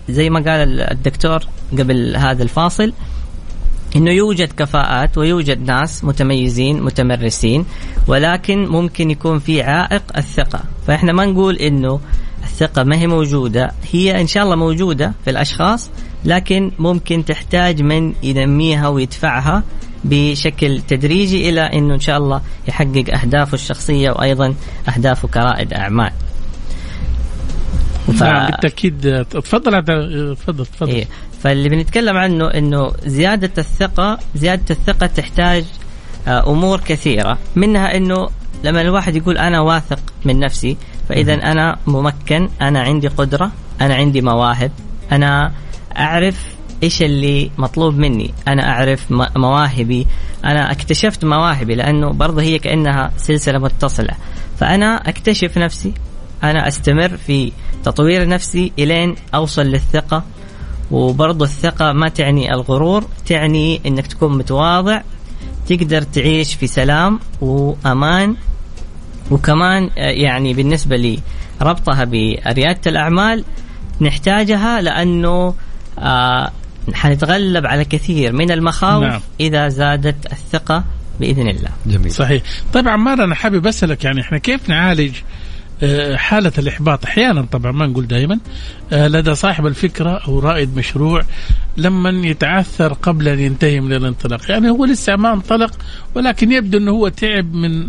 [0.09, 1.41] زي ما قال الدكتور
[1.73, 2.93] قبل هذا الفاصل
[3.97, 7.65] إنه يوجد كفاءات ويوجد ناس متميزين متمرسين
[8.09, 12.01] ولكن ممكن يكون في عائق الثقة فإحنا ما نقول إنه
[12.43, 15.91] الثقة ما هي موجودة هي إن شاء الله موجودة في الأشخاص
[16.25, 19.63] لكن ممكن تحتاج من ينميها ويدفعها
[20.05, 24.55] بشكل تدريجي إلى إنه إن شاء الله يحقق أهدافه الشخصية وأيضا
[24.89, 26.13] أهدافه كرائد أعمال.
[28.07, 28.23] ف...
[28.23, 29.25] نعم بالتأكيد.
[29.25, 29.85] تفضل
[30.37, 30.91] تفضل تفضل.
[30.91, 31.07] إيه.
[31.43, 35.65] فاللي بنتكلم عنه إنه زيادة الثقة زيادة الثقة تحتاج
[36.29, 37.39] آه، أمور كثيرة.
[37.57, 38.29] منها إنه
[38.65, 40.77] لما الواحد يقول أنا واثق من نفسي
[41.09, 44.71] فإذا أنا ممكن أنا عندي قدرة أنا عندي مواهب
[45.13, 45.53] أنا
[45.99, 50.07] أعرف إيش اللي مطلوب مني أنا أعرف مواهبي
[50.45, 54.15] أنا اكتشفت مواهبي لأنه برضه هي كأنها سلسلة متصلة.
[54.59, 55.95] فأنا أكتشف نفسي
[56.43, 57.53] أنا أستمر في
[57.85, 60.25] تطوير نفسي إلين أوصل للثقة
[60.91, 65.01] وبرضه الثقة ما تعني الغرور تعني إنك تكون متواضع
[65.69, 68.37] تقدر تعيش في سلام وأمان
[69.31, 71.19] وكمان آه، يعني بالنسبة لي
[71.63, 73.45] ربطها بريادة الأعمال
[74.01, 75.55] نحتاجها لأنه
[75.99, 76.53] آه
[76.95, 79.21] حنتغلب على كثير من المخاوف نعم.
[79.41, 80.85] إذا زادت الثقة
[81.21, 81.71] بإذن الله.
[81.87, 82.11] جميل.
[82.13, 82.43] صحيح.
[82.73, 85.23] طيب عمار أنا حابب أسألك يعني إحنا كيف نعالج آه،
[86.17, 87.05] حالة الإحباط.
[87.05, 88.39] أحيانا طبعا ما نقول دائما
[88.93, 91.23] آه، لدى صاحب الفكرة أو رائد مشروع
[91.77, 94.51] لما يتعثر قبل أن ينتهي من الانطلاق.
[94.51, 95.79] يعني هو لسه ما انطلق
[96.15, 97.89] ولكن يبدو أنه هو تعب من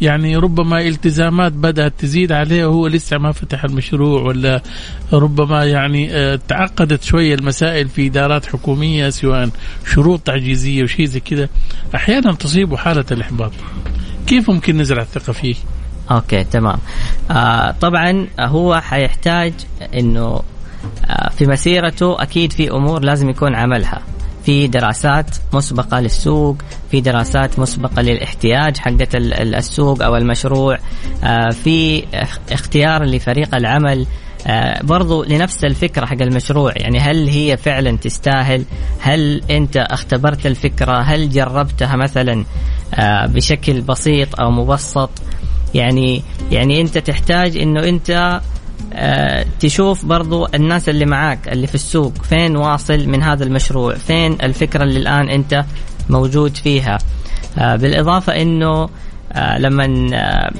[0.00, 4.62] يعني ربما التزامات بدأت تزيد عليه وهو لسه ما فتح المشروع ولا
[5.12, 9.50] ربما يعني آه، تعقدت شوية المسائل في إدارات حكومية سواء
[9.92, 11.48] شروط تعجيزية وشيء زي كذا.
[11.94, 13.52] أحيانا تصيبه حالة الإحباط.
[14.26, 15.54] كيف ممكن نزرع الثقة فيه؟
[16.10, 16.78] أوكي تمام.
[17.30, 19.52] آه طبعا هو حيحتاج
[19.94, 20.40] إنه
[21.06, 24.02] آه في مسيرته أكيد في أمور لازم يكون عملها.
[24.44, 26.56] في دراسات مسبقة للسوق
[26.90, 30.78] في دراسات مسبقة للاحتياج حقة السوق أو المشروع.
[31.24, 32.04] آه في
[32.50, 34.06] اختيار لفريق العمل.
[34.46, 38.64] آه، برضو لنفس الفكرة حق المشروع يعني هل هي فعلا تستاهل؟
[39.00, 42.44] هل أنت اختبرت الفكرة؟ هل جربتها مثلا
[42.94, 45.10] آه، بشكل بسيط أو مبسط؟
[45.74, 48.40] يعني يعني أنت تحتاج أنه أنت
[48.92, 52.12] آه، تشوف برضو الناس اللي معاك اللي في السوق.
[52.22, 55.64] فين واصل من هذا المشروع؟ فين الفكرة اللي الآن أنت
[56.10, 56.98] موجود فيها؟
[57.56, 58.88] بالإضافة أنه
[59.58, 59.86] لما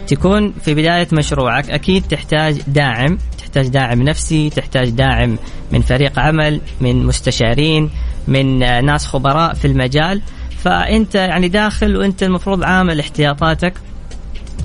[0.07, 5.39] تكون في بداية مشروعك أكيد تحتاج داعم تحتاج داعم نفسي تحتاج داعم
[5.73, 7.91] من فريق عمل من مستشارين
[8.29, 10.23] من ناس خبراء في المجال.
[10.59, 13.75] فانت يعني داخل وانت المفروض عامل احتياطاتك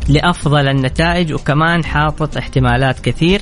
[0.09, 3.41] لأفضل النتائج وكمان حاطط احتمالات كثير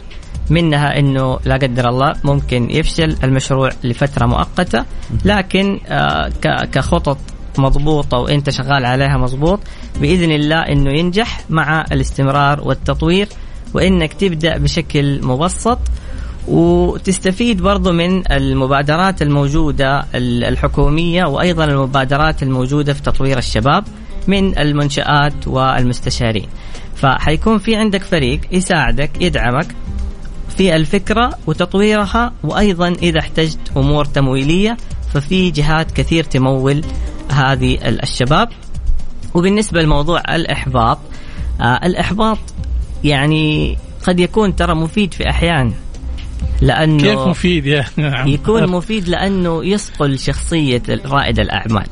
[0.49, 4.86] منها إنه لا قدر الله ممكن يفشل المشروع لفترة مؤقتة.
[5.25, 6.30] لكن آه،
[6.71, 7.17] كخطط
[7.58, 9.60] مضبوطة وإنت شغال عليها مضبوط
[10.01, 13.27] بإذن الله إنه ينجح مع الاستمرار والتطوير
[13.73, 15.80] وإنك تبدأ بشكل مبسط.
[16.47, 23.84] وتستفيد برضو من المبادرات الموجودة الحكومية وأيضا المبادرات الموجودة في تطوير الشباب.
[24.28, 26.48] من المنشآت والمستشارين.
[26.96, 29.76] فحيكون في عندك فريق يساعدك يدعمك
[30.58, 34.78] في الفكرة وتطويرها وأيضا إذا احتجت أمور تمويلية
[35.13, 36.82] ففي جهات كثير تمول
[37.32, 38.50] هذه الشباب.
[39.34, 41.00] وبالنسبة لموضوع الإحباط
[41.62, 42.38] آه الإحباط
[43.04, 45.74] يعني قد يكون ترى مفيد في أحيان
[46.62, 47.86] لأنه كيف مفيد يا
[48.26, 51.88] يكون مفيد لأنه يصقل شخصية رائد الأعمال.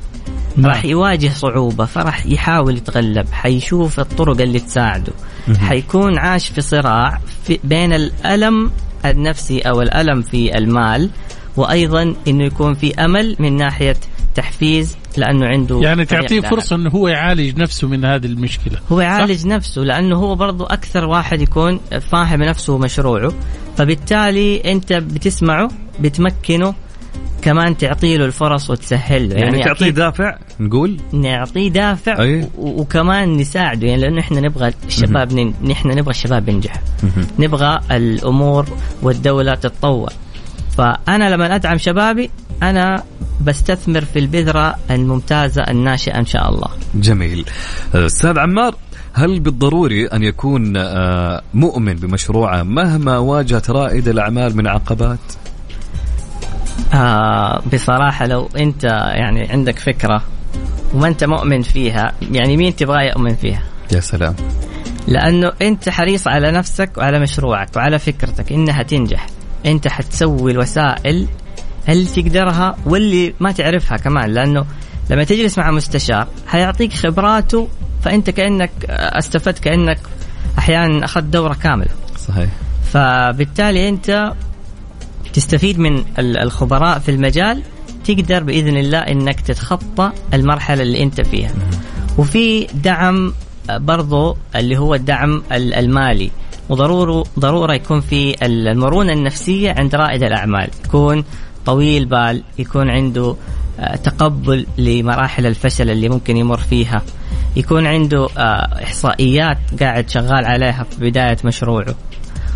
[0.58, 0.72] نعم.
[0.72, 5.14] راح يواجه صعوبة فراح يحاول يتغلب حيشوف الطرق اللي تساعده.
[5.60, 8.72] حيكون عاش في صراع في بين الألم
[9.06, 11.10] النفسي أو الألم في المال
[11.58, 13.96] وأيضا أنه يكون في أمل من ناحية
[14.36, 18.80] تحفيز لأنه عنده يعني تعطيه فرصة إنه هو يعالج نفسه من هذه المشكلة.
[18.92, 21.80] هو يعالج صح؟ نفسه لأنه هو برضو أكثر واحد يكون
[22.12, 23.34] فاهم نفسه ومشروعه.
[23.78, 26.74] فبالتالي أنت بتسمعه بتمكنه
[27.46, 32.48] كمان تعطي له الفرص وتسهل له يعني, يعني تعطيه دافع نقول نعطيه دافع أي.
[32.58, 36.82] وكمان نساعده يعني لأنه إحنا نبغى الشباب نحن نبغى الشباب ينجح
[37.40, 38.66] نبغى الأمور
[39.02, 40.10] والدولة تتطور
[40.78, 42.30] فأنا لما أدعم شبابي
[42.64, 43.04] أنا
[43.42, 46.68] بستثمر في البذرة الممتازة الناشئة إن شاء الله.
[46.96, 47.46] جميل.
[47.96, 48.76] أستاذ عمار
[49.14, 55.20] هل بالضروري أن يكون آه، مؤمن بمشروعه مهما واجهت رائد الأعمال من عقبات؟
[56.94, 58.84] آه بصراحة لو أنت
[59.16, 60.24] يعني عندك فكرة
[60.94, 64.36] وما أنت مؤمن فيها يعني مين تبغى يؤمن فيها؟ يا سلام.
[65.08, 69.26] لأنه أنت حريص على نفسك وعلى مشروعك وعلى فكرتك إنها تنجح.
[69.66, 71.28] أنت حتسوي الوسائل
[71.90, 74.66] اللي تقدرها واللي ما تعرفها كمان لأنه
[75.10, 77.68] لما تجلس مع مستشار حيعطيك خبراته
[78.02, 80.00] فأنت كأنك استفدت كأنك
[80.58, 81.92] أحيانا أخذت دورة كاملة
[82.28, 82.50] صحيح
[82.84, 84.34] فبالتالي أنت
[85.34, 87.64] تستفيد من الخبراء في المجال
[88.06, 91.52] تقدر بإذن الله إنك تتخطى المرحلة اللي أنت فيها.
[92.18, 93.34] وفي دعم
[93.70, 96.32] برضو اللي هو الدعم المالي.
[96.70, 100.70] وضروره ضرورة يكون في المرونة النفسية عند رائد الأعمال.
[100.86, 101.24] يكون
[101.66, 103.36] طويل بال يكون عنده
[103.80, 107.02] آه، تقبل لمراحل الفشل اللي ممكن يمر فيها.
[107.56, 111.96] يكون عنده آه، إحصائيات قاعد شغال عليها في بداية مشروعه.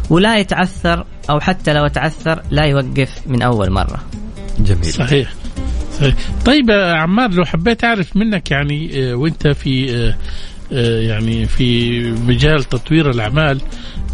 [0.09, 4.03] ولا يتعثر أو حتى لو تعثر لا يوقف من أول مرة.
[4.59, 4.85] جميل.
[4.85, 5.33] صحيح.
[5.99, 6.15] صحيح.
[6.45, 10.13] طيب عمار لو حبيت أعرف منك يعني آه، وأنت في
[10.71, 13.61] يعني في مجال تطوير الأعمال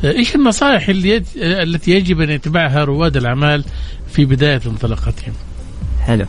[0.03, 3.63] إيش النصائح اللي التي يجب أن يتبعها رواد الأعمال
[4.07, 5.33] في بداية انطلاقتهم؟
[6.01, 6.25] حلو.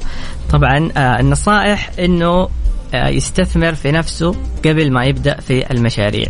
[0.50, 2.48] طبعا آه، النصائح إنه
[2.94, 6.26] آه، يستثمر في نفسه قبل ما يبدأ في المشاريع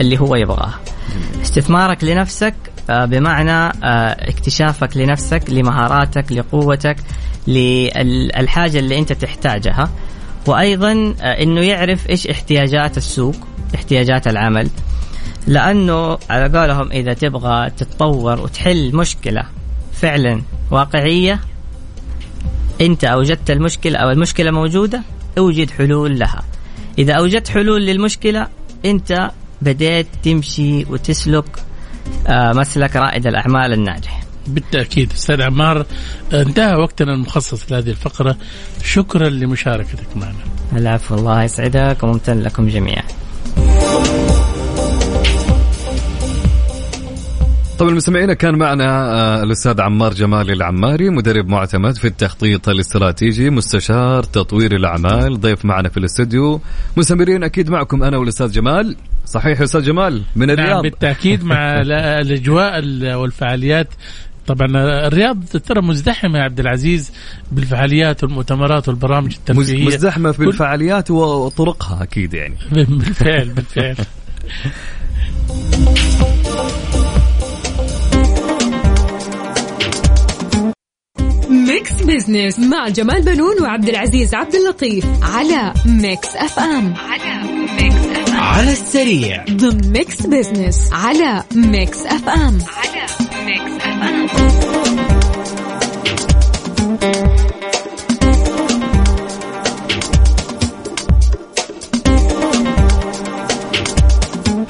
[0.00, 0.80] اللي هو يبغاها.
[1.42, 3.72] استثمارك لنفسك آه، بمعنى
[4.28, 6.96] اكتشافك لنفسك لمهاراتك لقوتك
[7.46, 9.90] للحاجة اللي انت تحتاجها.
[10.46, 13.34] وأيضا إنه يعرف إيش احتياجات السوق
[13.74, 14.68] احتياجات العمل.
[15.46, 19.42] لأنه على قولهم إذا تبغى تتطور وتحل مشكلة
[19.92, 21.40] فعلا واقعية
[22.80, 25.02] أنت أوجدت المشكلة أو المشكلة موجودة
[25.38, 26.42] أوجد حلول لها.
[26.98, 28.46] إذا أوجدت حلول للمشكلة
[28.84, 29.30] أنت
[29.62, 31.73] بديت تمشي وتسلك آه،
[32.28, 34.24] مسلك رائد الأعمال الناجح.
[34.46, 35.86] بالتأكيد أستاذ عمار
[36.32, 38.36] انتهى وقتنا المخصص لهذه الفقرة.
[38.84, 40.44] شكرا لمشاركتك معنا.
[40.72, 43.04] العفو الله يسعدك وممتن لكم جميعا.
[47.78, 54.22] طبعا المستمعين كان معنا آه، الأستاذ عمار جمال العماري مدرب معتمد في التخطيط الاستراتيجي مستشار
[54.22, 56.60] تطوير الأعمال ضيف معنا في الاستوديو.
[56.96, 58.96] مستمرين أكيد معكم أنا والأستاذ جمال.
[59.26, 60.82] صحيح يا أستاذ جمال؟ من نعم الرياض.
[60.82, 63.88] بالتأكيد مع ال- الأجواء ال- والفعاليات.
[64.46, 64.68] طبعا
[65.06, 67.12] الرياض ترى مزدحمة يا عبد العزيز
[67.52, 69.86] بالفعاليات والمؤتمرات والبرامج الترفيهية.
[69.86, 72.54] مزدحمة في كل- الفعاليات وطرقها أكيد يعني.
[72.88, 73.96] بالفعل بالفعل.
[81.74, 86.94] Mix Business مع جمال بنون وعبد العزيز عبد اللطيف على Mix FM.
[86.96, 87.42] على
[87.80, 88.36] ميكس اف ام.
[88.40, 89.44] على السريع.
[89.50, 92.58] ضمن Mix Business على Mix FM.
[92.76, 93.06] على
[93.44, 94.26] Mix FM.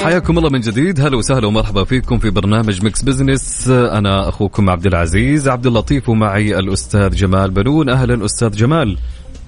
[0.04, 1.00] حياكم الله من جديد.
[1.00, 5.48] هلا وسهلا ومرحبا فيكم في برنامج Mix Business أنا أخوكم عبد العزيز.
[5.48, 7.88] عبد اللطيف ومعي الأستاذ جمال بنون.
[7.88, 8.98] أهلا أستاذ جمال.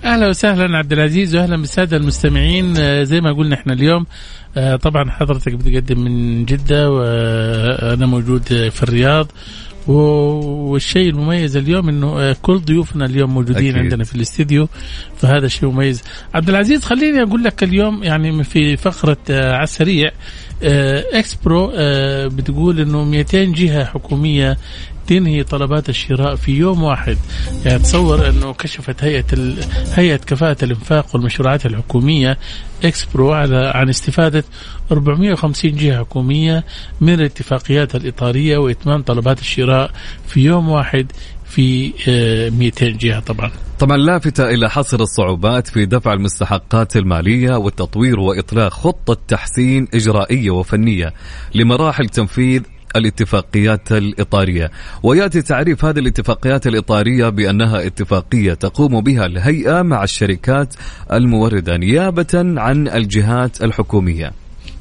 [0.05, 2.75] أهلا وسهلا عبد العزيز وأهلا بالسادة المستمعين.
[2.77, 4.07] آه، زي ما قلنا إحنا اليوم
[4.57, 9.33] آه، طبعا حضرتك بتقدم من جدة وأنا موجود في الرياض.
[9.89, 13.77] والشيء المميز اليوم إنه آه، كل ضيوفنا اليوم موجودين أكيد.
[13.83, 14.69] عندنا في الاستديو
[15.17, 16.03] فهذا شيء مميز.
[16.35, 20.11] عبد العزيز خليني أقول لك اليوم يعني في فقرة على السريع
[20.63, 24.59] اكسبرو آه، بتقول إنه 200 جهة حكومية
[25.07, 27.19] تنهي طلبات الشراء في يوم واحد.
[27.65, 29.57] يعني تصور أنه كشفت هيئة ال...
[29.95, 32.39] هيئة كفاءة الإنفاق والمشروعات الحكومية
[32.85, 34.45] إكسبرو على عن استفادة
[34.93, 36.65] 450 جهة حكومية
[37.01, 39.91] من الاتفاقيات الإطارية وإتمام طلبات الشراء
[40.29, 41.13] في يوم واحد
[41.45, 43.51] في آه، 200 جهة طبعا.
[43.79, 51.13] طبعا لافتة إلى حصر الصعوبات في دفع المستحقات المالية والتطوير وإطلاق خطة تحسين إجرائية وفنية
[51.55, 52.63] لمراحل تنفيذ
[52.97, 54.71] الاتفاقيات الإطارية.
[55.03, 60.75] ويأتي تعريف هذه الاتفاقيات الإطارية بأنها اتفاقية تقوم بها الهيئة مع الشركات
[61.13, 64.33] الموردة نيابة عن الجهات الحكومية.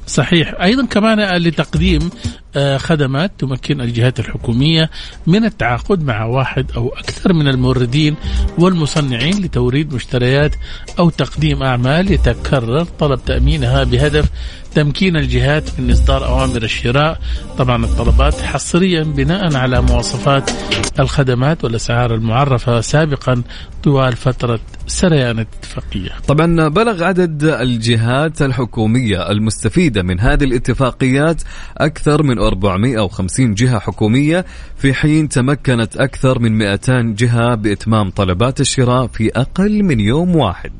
[0.06, 0.54] صحيح.
[0.62, 2.10] أيضا كمان لتقديم
[2.56, 4.90] آه، خدمات تمكن الجهات الحكومية
[5.26, 8.14] من التعاقد مع واحد أو أكثر من الموردين
[8.58, 10.54] والمصنعين لتوريد مشتريات
[10.98, 14.30] أو تقديم أعمال يتكرر طلب تأمينها بهدف
[14.76, 17.18] تمكين الجهات من إصدار أوامر الشراء.
[17.58, 20.50] طبعا الطلبات حصريا بناء على مواصفات
[20.98, 23.42] الخدمات والأسعار المعرفة سابقا
[23.82, 31.42] طوال فترة سريان الاتفاقيه طبعا بلغ عدد الجهات الحكومية المستفيدة من هذه الاتفاقيات
[31.78, 34.44] أكثر من 450 جهة حكومية.
[34.76, 40.72] في حين تمكنت أكثر من 200 جهة بإتمام طلبات الشراء في أقل من يوم واحد.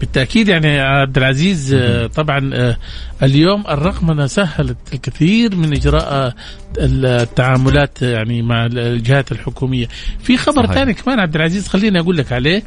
[0.00, 2.76] بالتأكيد يعني يا عبد العزيز آه، طبعا آه،
[3.22, 6.34] اليوم الرقمنه سهلت الكثير من إجراء آه،
[6.78, 9.86] التعاملات يعني مع الجهات الحكومية
[10.22, 10.78] في خبر صحيح.
[10.78, 12.62] ثاني كمان عبد العزيز خليني أقول لك عليه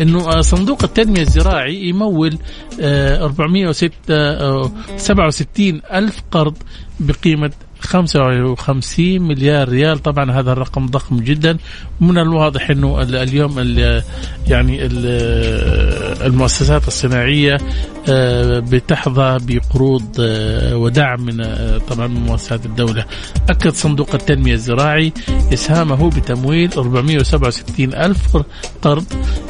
[0.00, 2.38] إنه صندوق التنمية الزراعي يمول
[2.80, 6.56] آه، 467 ألف قرض
[7.00, 7.50] بقيمة
[7.80, 9.98] 55 مليار ريال.
[10.02, 11.56] طبعا هذا الرقم ضخم جدا.
[12.00, 14.02] من الواضح إنه ال- اليوم ال-
[14.48, 17.58] يعني ال- المؤسسات الصناعية
[18.08, 23.04] آه، بتحظى بقروض آه، ودعم من آه، طبعا من مؤسسات الدولة.
[23.50, 25.12] أكد صندوق التنمية الزراعي
[25.52, 28.36] إسهامه بتمويل 467 ألف
[28.82, 29.04] قرض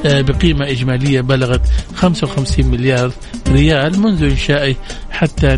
[0.05, 1.61] بقيمة إجمالية بلغت
[1.97, 3.11] 55 مليار
[3.49, 4.75] ريال منذ إنشائه
[5.11, 5.57] حتى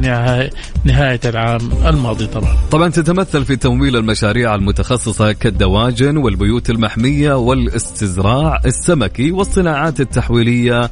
[0.84, 2.57] نهاية العام الماضي طبعا.
[2.70, 10.90] طبعا تتمثل في تمويل المشاريع المتخصصة كالدواجن والبيوت المحمية والاستزراع السمكي والصناعات التحويلية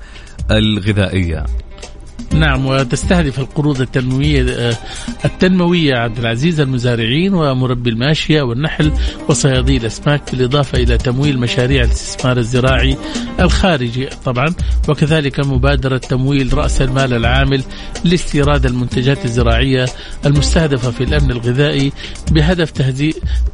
[0.50, 1.44] الغذائية.
[2.34, 4.76] نعم وتستهدف القروض التنموية آه،
[5.24, 8.92] التنموية عبد العزيز المزارعين ومربي الماشية والنحل
[9.28, 12.96] وصيادي الأسماك بالإضافة إلى تمويل مشاريع الاستثمار الزراعي
[13.40, 14.54] الخارجي طبعا
[14.88, 17.62] وكذلك مبادرة تمويل رأس المال العامل
[18.04, 19.86] لاستيراد المنتجات الزراعية
[20.26, 21.92] المستهدفة في الأمن الغذائي
[22.32, 22.70] بهدف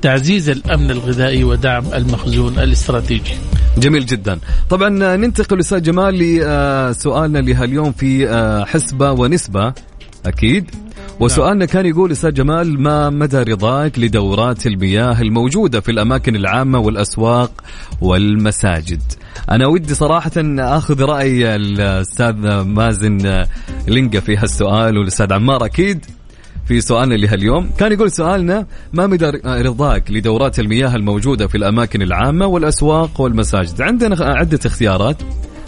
[0.03, 3.35] تعزيز الأمن الغذائي ودعم المخزون الاستراتيجي.
[3.79, 4.39] جميل جدا.
[4.71, 9.73] طبعا ننتقل أستاذ جمال لسؤالنا لهاليوم في آه، حسبة ونسبة
[10.27, 10.71] أكيد.
[11.21, 17.65] وسؤالنا كان يقول أستاذ جمال ما مدى رضاك لدورات المياه الموجودة في الأماكن العامة والأسواق
[18.01, 19.03] والمساجد؟
[19.51, 23.45] أنا ودي صراحة أخذ رأي الأستاذ مازن
[23.89, 26.05] لينجا في هالسؤال والأستاذ عمار أكيد.
[26.67, 32.47] في سؤالنا لهاليوم كان يقول سؤالنا ما مدى رضاك لدورات المياه الموجودة في الأماكن العامة
[32.47, 35.17] والأسواق والمساجد؟ عندنا عدة اختيارات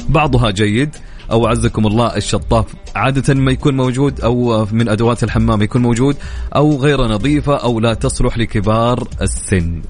[0.08, 0.90] بعضها جيد
[1.34, 2.64] أو عزكم الله الشطاف.
[2.96, 6.16] عادة ما يكون موجود أو من أدوات الحمام يكون موجود
[6.56, 9.82] أو غير نظيفة أو لا تصلح لكبار السن.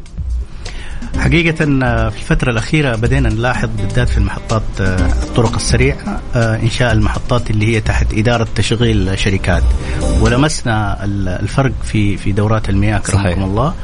[1.19, 6.93] حقيقة آه، في الفترة الأخيرة بدينا نلاحظ بالذات في المحطات آه، الطرق السريعة آه، إنشاء
[6.93, 9.63] المحطات اللي هي تحت إدارة تشغيل شركات.
[10.21, 11.05] ولمسنا
[11.41, 13.75] الفرق في في دورات المياه كرمكم الله.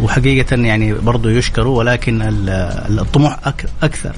[0.00, 3.38] وحقيقة يعني برضو يشكروا ولكن الطموح
[3.82, 4.16] أكثر.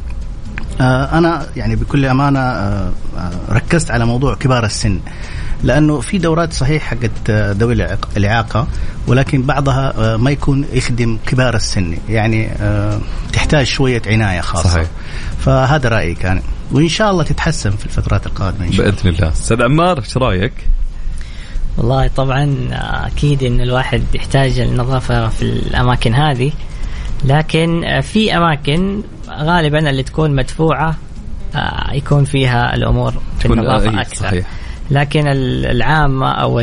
[0.81, 2.93] أنا يعني بكل أمانة
[3.51, 5.01] ركزت على موضوع كبار السن
[5.65, 8.67] لأنه في دورات صحيح حقت ذوي الإعاقة
[9.07, 13.01] ولكن بعضها آه، ما يكون يخدم كبار السن يعني آه،
[13.33, 14.69] تحتاج شوية عناية خاصة.
[14.69, 14.89] صحيح.
[15.39, 16.43] فهذا رأيي كان.
[16.73, 19.29] وإن شاء الله تتحسن في الفترات القادمة إن شاء بإذن الله.
[19.29, 20.53] أستاذ عمار إيش رأيك؟
[21.79, 22.69] والله طبعا
[23.07, 26.53] أكيد إن الواحد يحتاج النظافة في الأماكن هذه.
[27.25, 30.97] لكن في أماكن غالبا اللي تكون مدفوعة
[31.55, 34.47] آه، يكون فيها الأمور في النظافة أكثر صحيح.
[34.91, 36.61] لكن العامة أو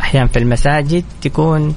[0.00, 1.74] أحيانا في المساجد تكون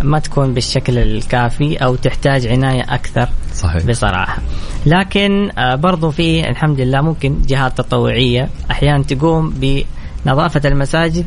[0.00, 3.86] ما تكون بالشكل الكافي أو تحتاج عناية أكثر صحيح.
[3.86, 4.38] بصراحة
[4.86, 9.54] لكن آه، برضو في الحمد لله ممكن جهات تطوعية أحيانا تقوم
[10.24, 11.26] بنظافة المساجد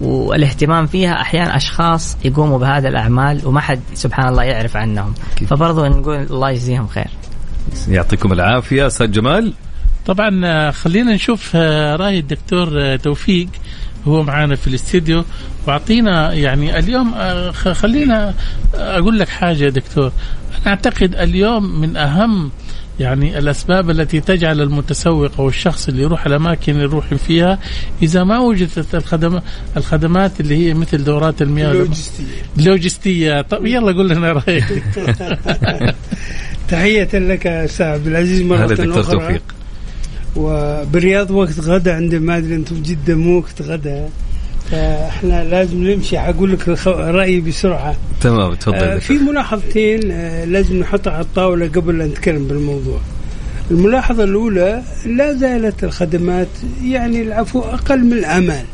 [0.00, 5.14] والاهتمام فيها أحيانا أشخاص يقوموا بهذا الأعمال وما حد سبحان الله يعرف عنهم.
[5.46, 7.08] فبرضو نقول الله يجزيهم خير.
[7.88, 9.52] يعطيكم العافية أستاذ جمال.
[10.06, 13.48] طبعا آه، خلينا نشوف آه، رأي الدكتور آه، توفيق.
[14.08, 15.24] هو معانا في الاستديو.
[15.66, 17.14] واعطينا يعني اليوم
[17.52, 18.34] خلينا
[18.74, 20.12] أقول لك حاجة يا دكتور.
[20.62, 22.50] أنا أعتقد اليوم من أهم
[23.00, 27.58] يعني الأسباب التي تجعل المتسوق أو الشخص اللي يروح الأماكن اللي يروح فيها
[28.02, 29.42] إذا ما وجدت الخدمات
[29.76, 32.24] الخدمات اللي هي مثل دورات المياه اللوجستية.
[32.58, 33.40] اللوجستية.
[33.40, 34.64] طب يلا قول لنا رأيك.
[36.70, 39.42] تحية لك أستاذ عبد العزيز مرة هذا دكتور توفيق.
[40.36, 44.08] وبالرياض وقت غدا عند ما أدري أنتم جدا مو وقت غدا.
[44.70, 46.18] فاحنا لازم نمشي.
[46.18, 47.96] حقول لك رأيي بسرعة.
[48.20, 48.74] تمام تفضل.
[48.74, 53.00] آه في ملاحظتين آه لازم نحطها على الطاولة قبل لا نتكلم بالموضوع.
[53.70, 56.48] الملاحظة الأولى لا زالت الخدمات
[56.84, 58.64] يعني العفو أقل من الامال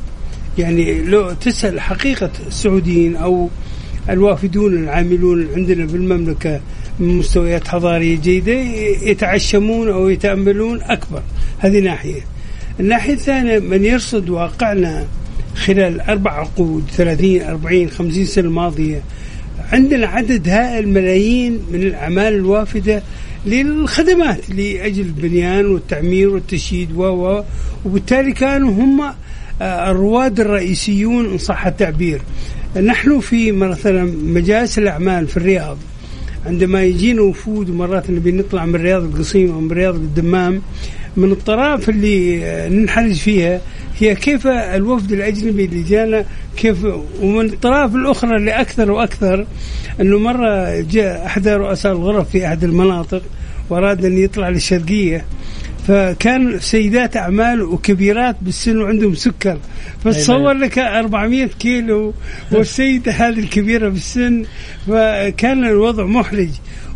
[0.59, 3.49] يعني لو تسأل حقيقة السعوديين أو
[4.11, 6.61] الوافدون العاملون عندنا في المملكه
[7.01, 8.53] من مستويات حضارية جيدة
[9.03, 11.22] يتعشمون أو يتأملون أكبر.
[11.59, 12.20] هذه ناحية.
[12.80, 15.07] الناحية الثانية من يرصد واقعنا
[15.55, 19.03] خلال أربع عقود 30 40 50 سنة الماضية
[19.72, 23.03] عندنا عدد هائل ملايين من الأعمال الوافدة
[23.46, 27.42] للخدمات لأجل البنيان والتعمير والتشييد و
[27.84, 29.01] وبالتالي كانوا هم
[29.62, 32.20] آه، الرواد الرئيسيون إن صح التعبير.
[32.76, 35.78] نحن في مثلا مجالس الأعمال في الرياض
[36.46, 40.62] عندما يجينا وفود ومرات نبي نطلع من رياض القصيم أو من رياض الدمام
[41.16, 43.61] من الطرائف اللي ننحرج فيها
[43.98, 46.24] هي كيف الوفد الأجنبي اللي جانا
[46.56, 46.76] كيف
[47.22, 49.46] ومن الطرائف الأخرى اللي أكثر وأكثر
[50.00, 53.22] إنه مرة جاء احد رؤساء الغرف في أحد المناطق
[53.70, 55.24] وأراد أن يطلع للشرقية.
[55.88, 59.58] فكان سيدات أعمال وكبيرات بالسن وعندهم سكر.
[60.04, 62.14] فتصور لك 400 كيلو
[62.52, 64.44] والسيدة هذه الكبيرة بالسن
[64.86, 66.50] فكان الوضع محرج.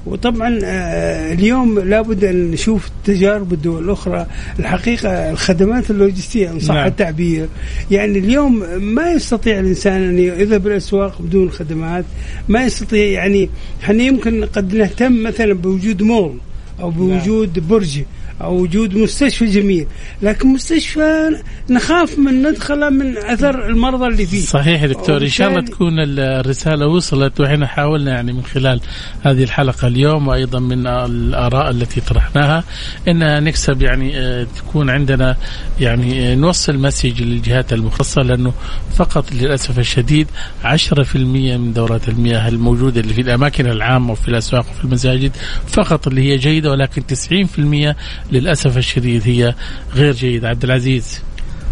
[0.06, 4.26] وطبعا آه، اليوم لابد أن نشوف تجارب الدول الأخرى
[4.58, 6.86] الحقيقة الخدمات اللوجستية أن صح نعم.
[6.86, 7.48] التعبير
[7.90, 12.04] يعني اليوم ما يستطيع الإنسان أن يذهب الأسواق بدون خدمات
[12.48, 13.50] ما يستطيع يعني
[13.82, 16.36] إحنا يمكن قد نهتم مثلا بوجود مول
[16.80, 17.68] أو بوجود نعم.
[17.68, 18.02] برج
[18.40, 19.86] أو وجود مستشفى جميل.
[20.22, 21.30] لكن مستشفى
[21.70, 24.40] نخاف من ندخله من أثر المرضى اللي فيه.
[24.40, 25.22] صحيح يا دكتور.
[25.22, 28.80] إن شاء الله تكون الرسالة وصلت وإحنا حاولنا يعني من خلال
[29.22, 32.64] هذه الحلقة اليوم وأيضا من الآراء التي طرحناها
[33.08, 35.36] إن نكسب يعني آه، تكون عندنا
[35.80, 38.52] يعني آه، نوصل مسج للجهات المختصة لأنه
[38.96, 40.28] فقط للأسف الشديد
[40.64, 45.32] 10% من دورات المياه الموجودة اللي في الأماكن العامة وفي الأسواق وفي المساجد
[45.66, 47.94] فقط اللي هي جيدة ولكن 90%
[48.32, 49.54] للأسف الشديد هي
[49.94, 50.48] غير جيدة.
[50.48, 51.22] عبد العزيز.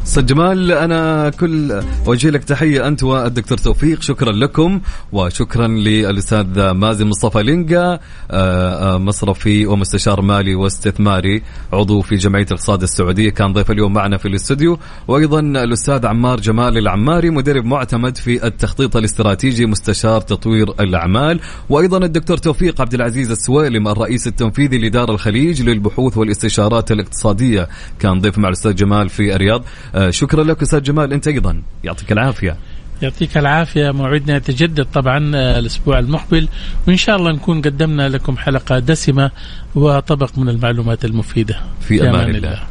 [0.03, 4.03] أستاذ جمال أنا كل اوجه لك تحية أنت والدكتور توفيق.
[4.03, 4.81] شكرا لكم
[5.13, 8.01] وشكرا للأستاذ مازن مصطفى لينجا
[8.31, 11.43] آه، آه، مصرفي ومستشار مالي واستثماري
[11.73, 13.31] عضو في جمعية الاقتصاد السعودية.
[13.31, 14.79] كان ضيف اليوم معنا في الاستوديو.
[15.09, 21.41] وأيضا الأستاذ عمار جمال العماري مدرب معتمد في التخطيط الاستراتيجي مستشار تطوير الأعمال.
[21.69, 27.69] وأيضا الدكتور توفيق عبد العزيز السويلم الرئيس التنفيذي لدار الخليج للبحوث والاستشارات الاقتصادية.
[27.99, 29.65] كان ضيف مع الأستاذ جمال في الرياض.
[30.11, 31.13] شكرا لك أستاذ جمال.
[31.13, 31.63] أنت أيضا.
[31.85, 32.57] يعطيك العافية.
[33.03, 33.91] يعطيك العافية.
[33.91, 36.49] موعدنا يتجدد طبعا آه، الأسبوع المقبل.
[36.89, 39.31] وإن شاء الله نكون قدمنا لكم حلقة دسمة
[39.75, 41.61] وطبق من المعلومات المفيدة.
[41.81, 42.63] في, أمان الله, الله.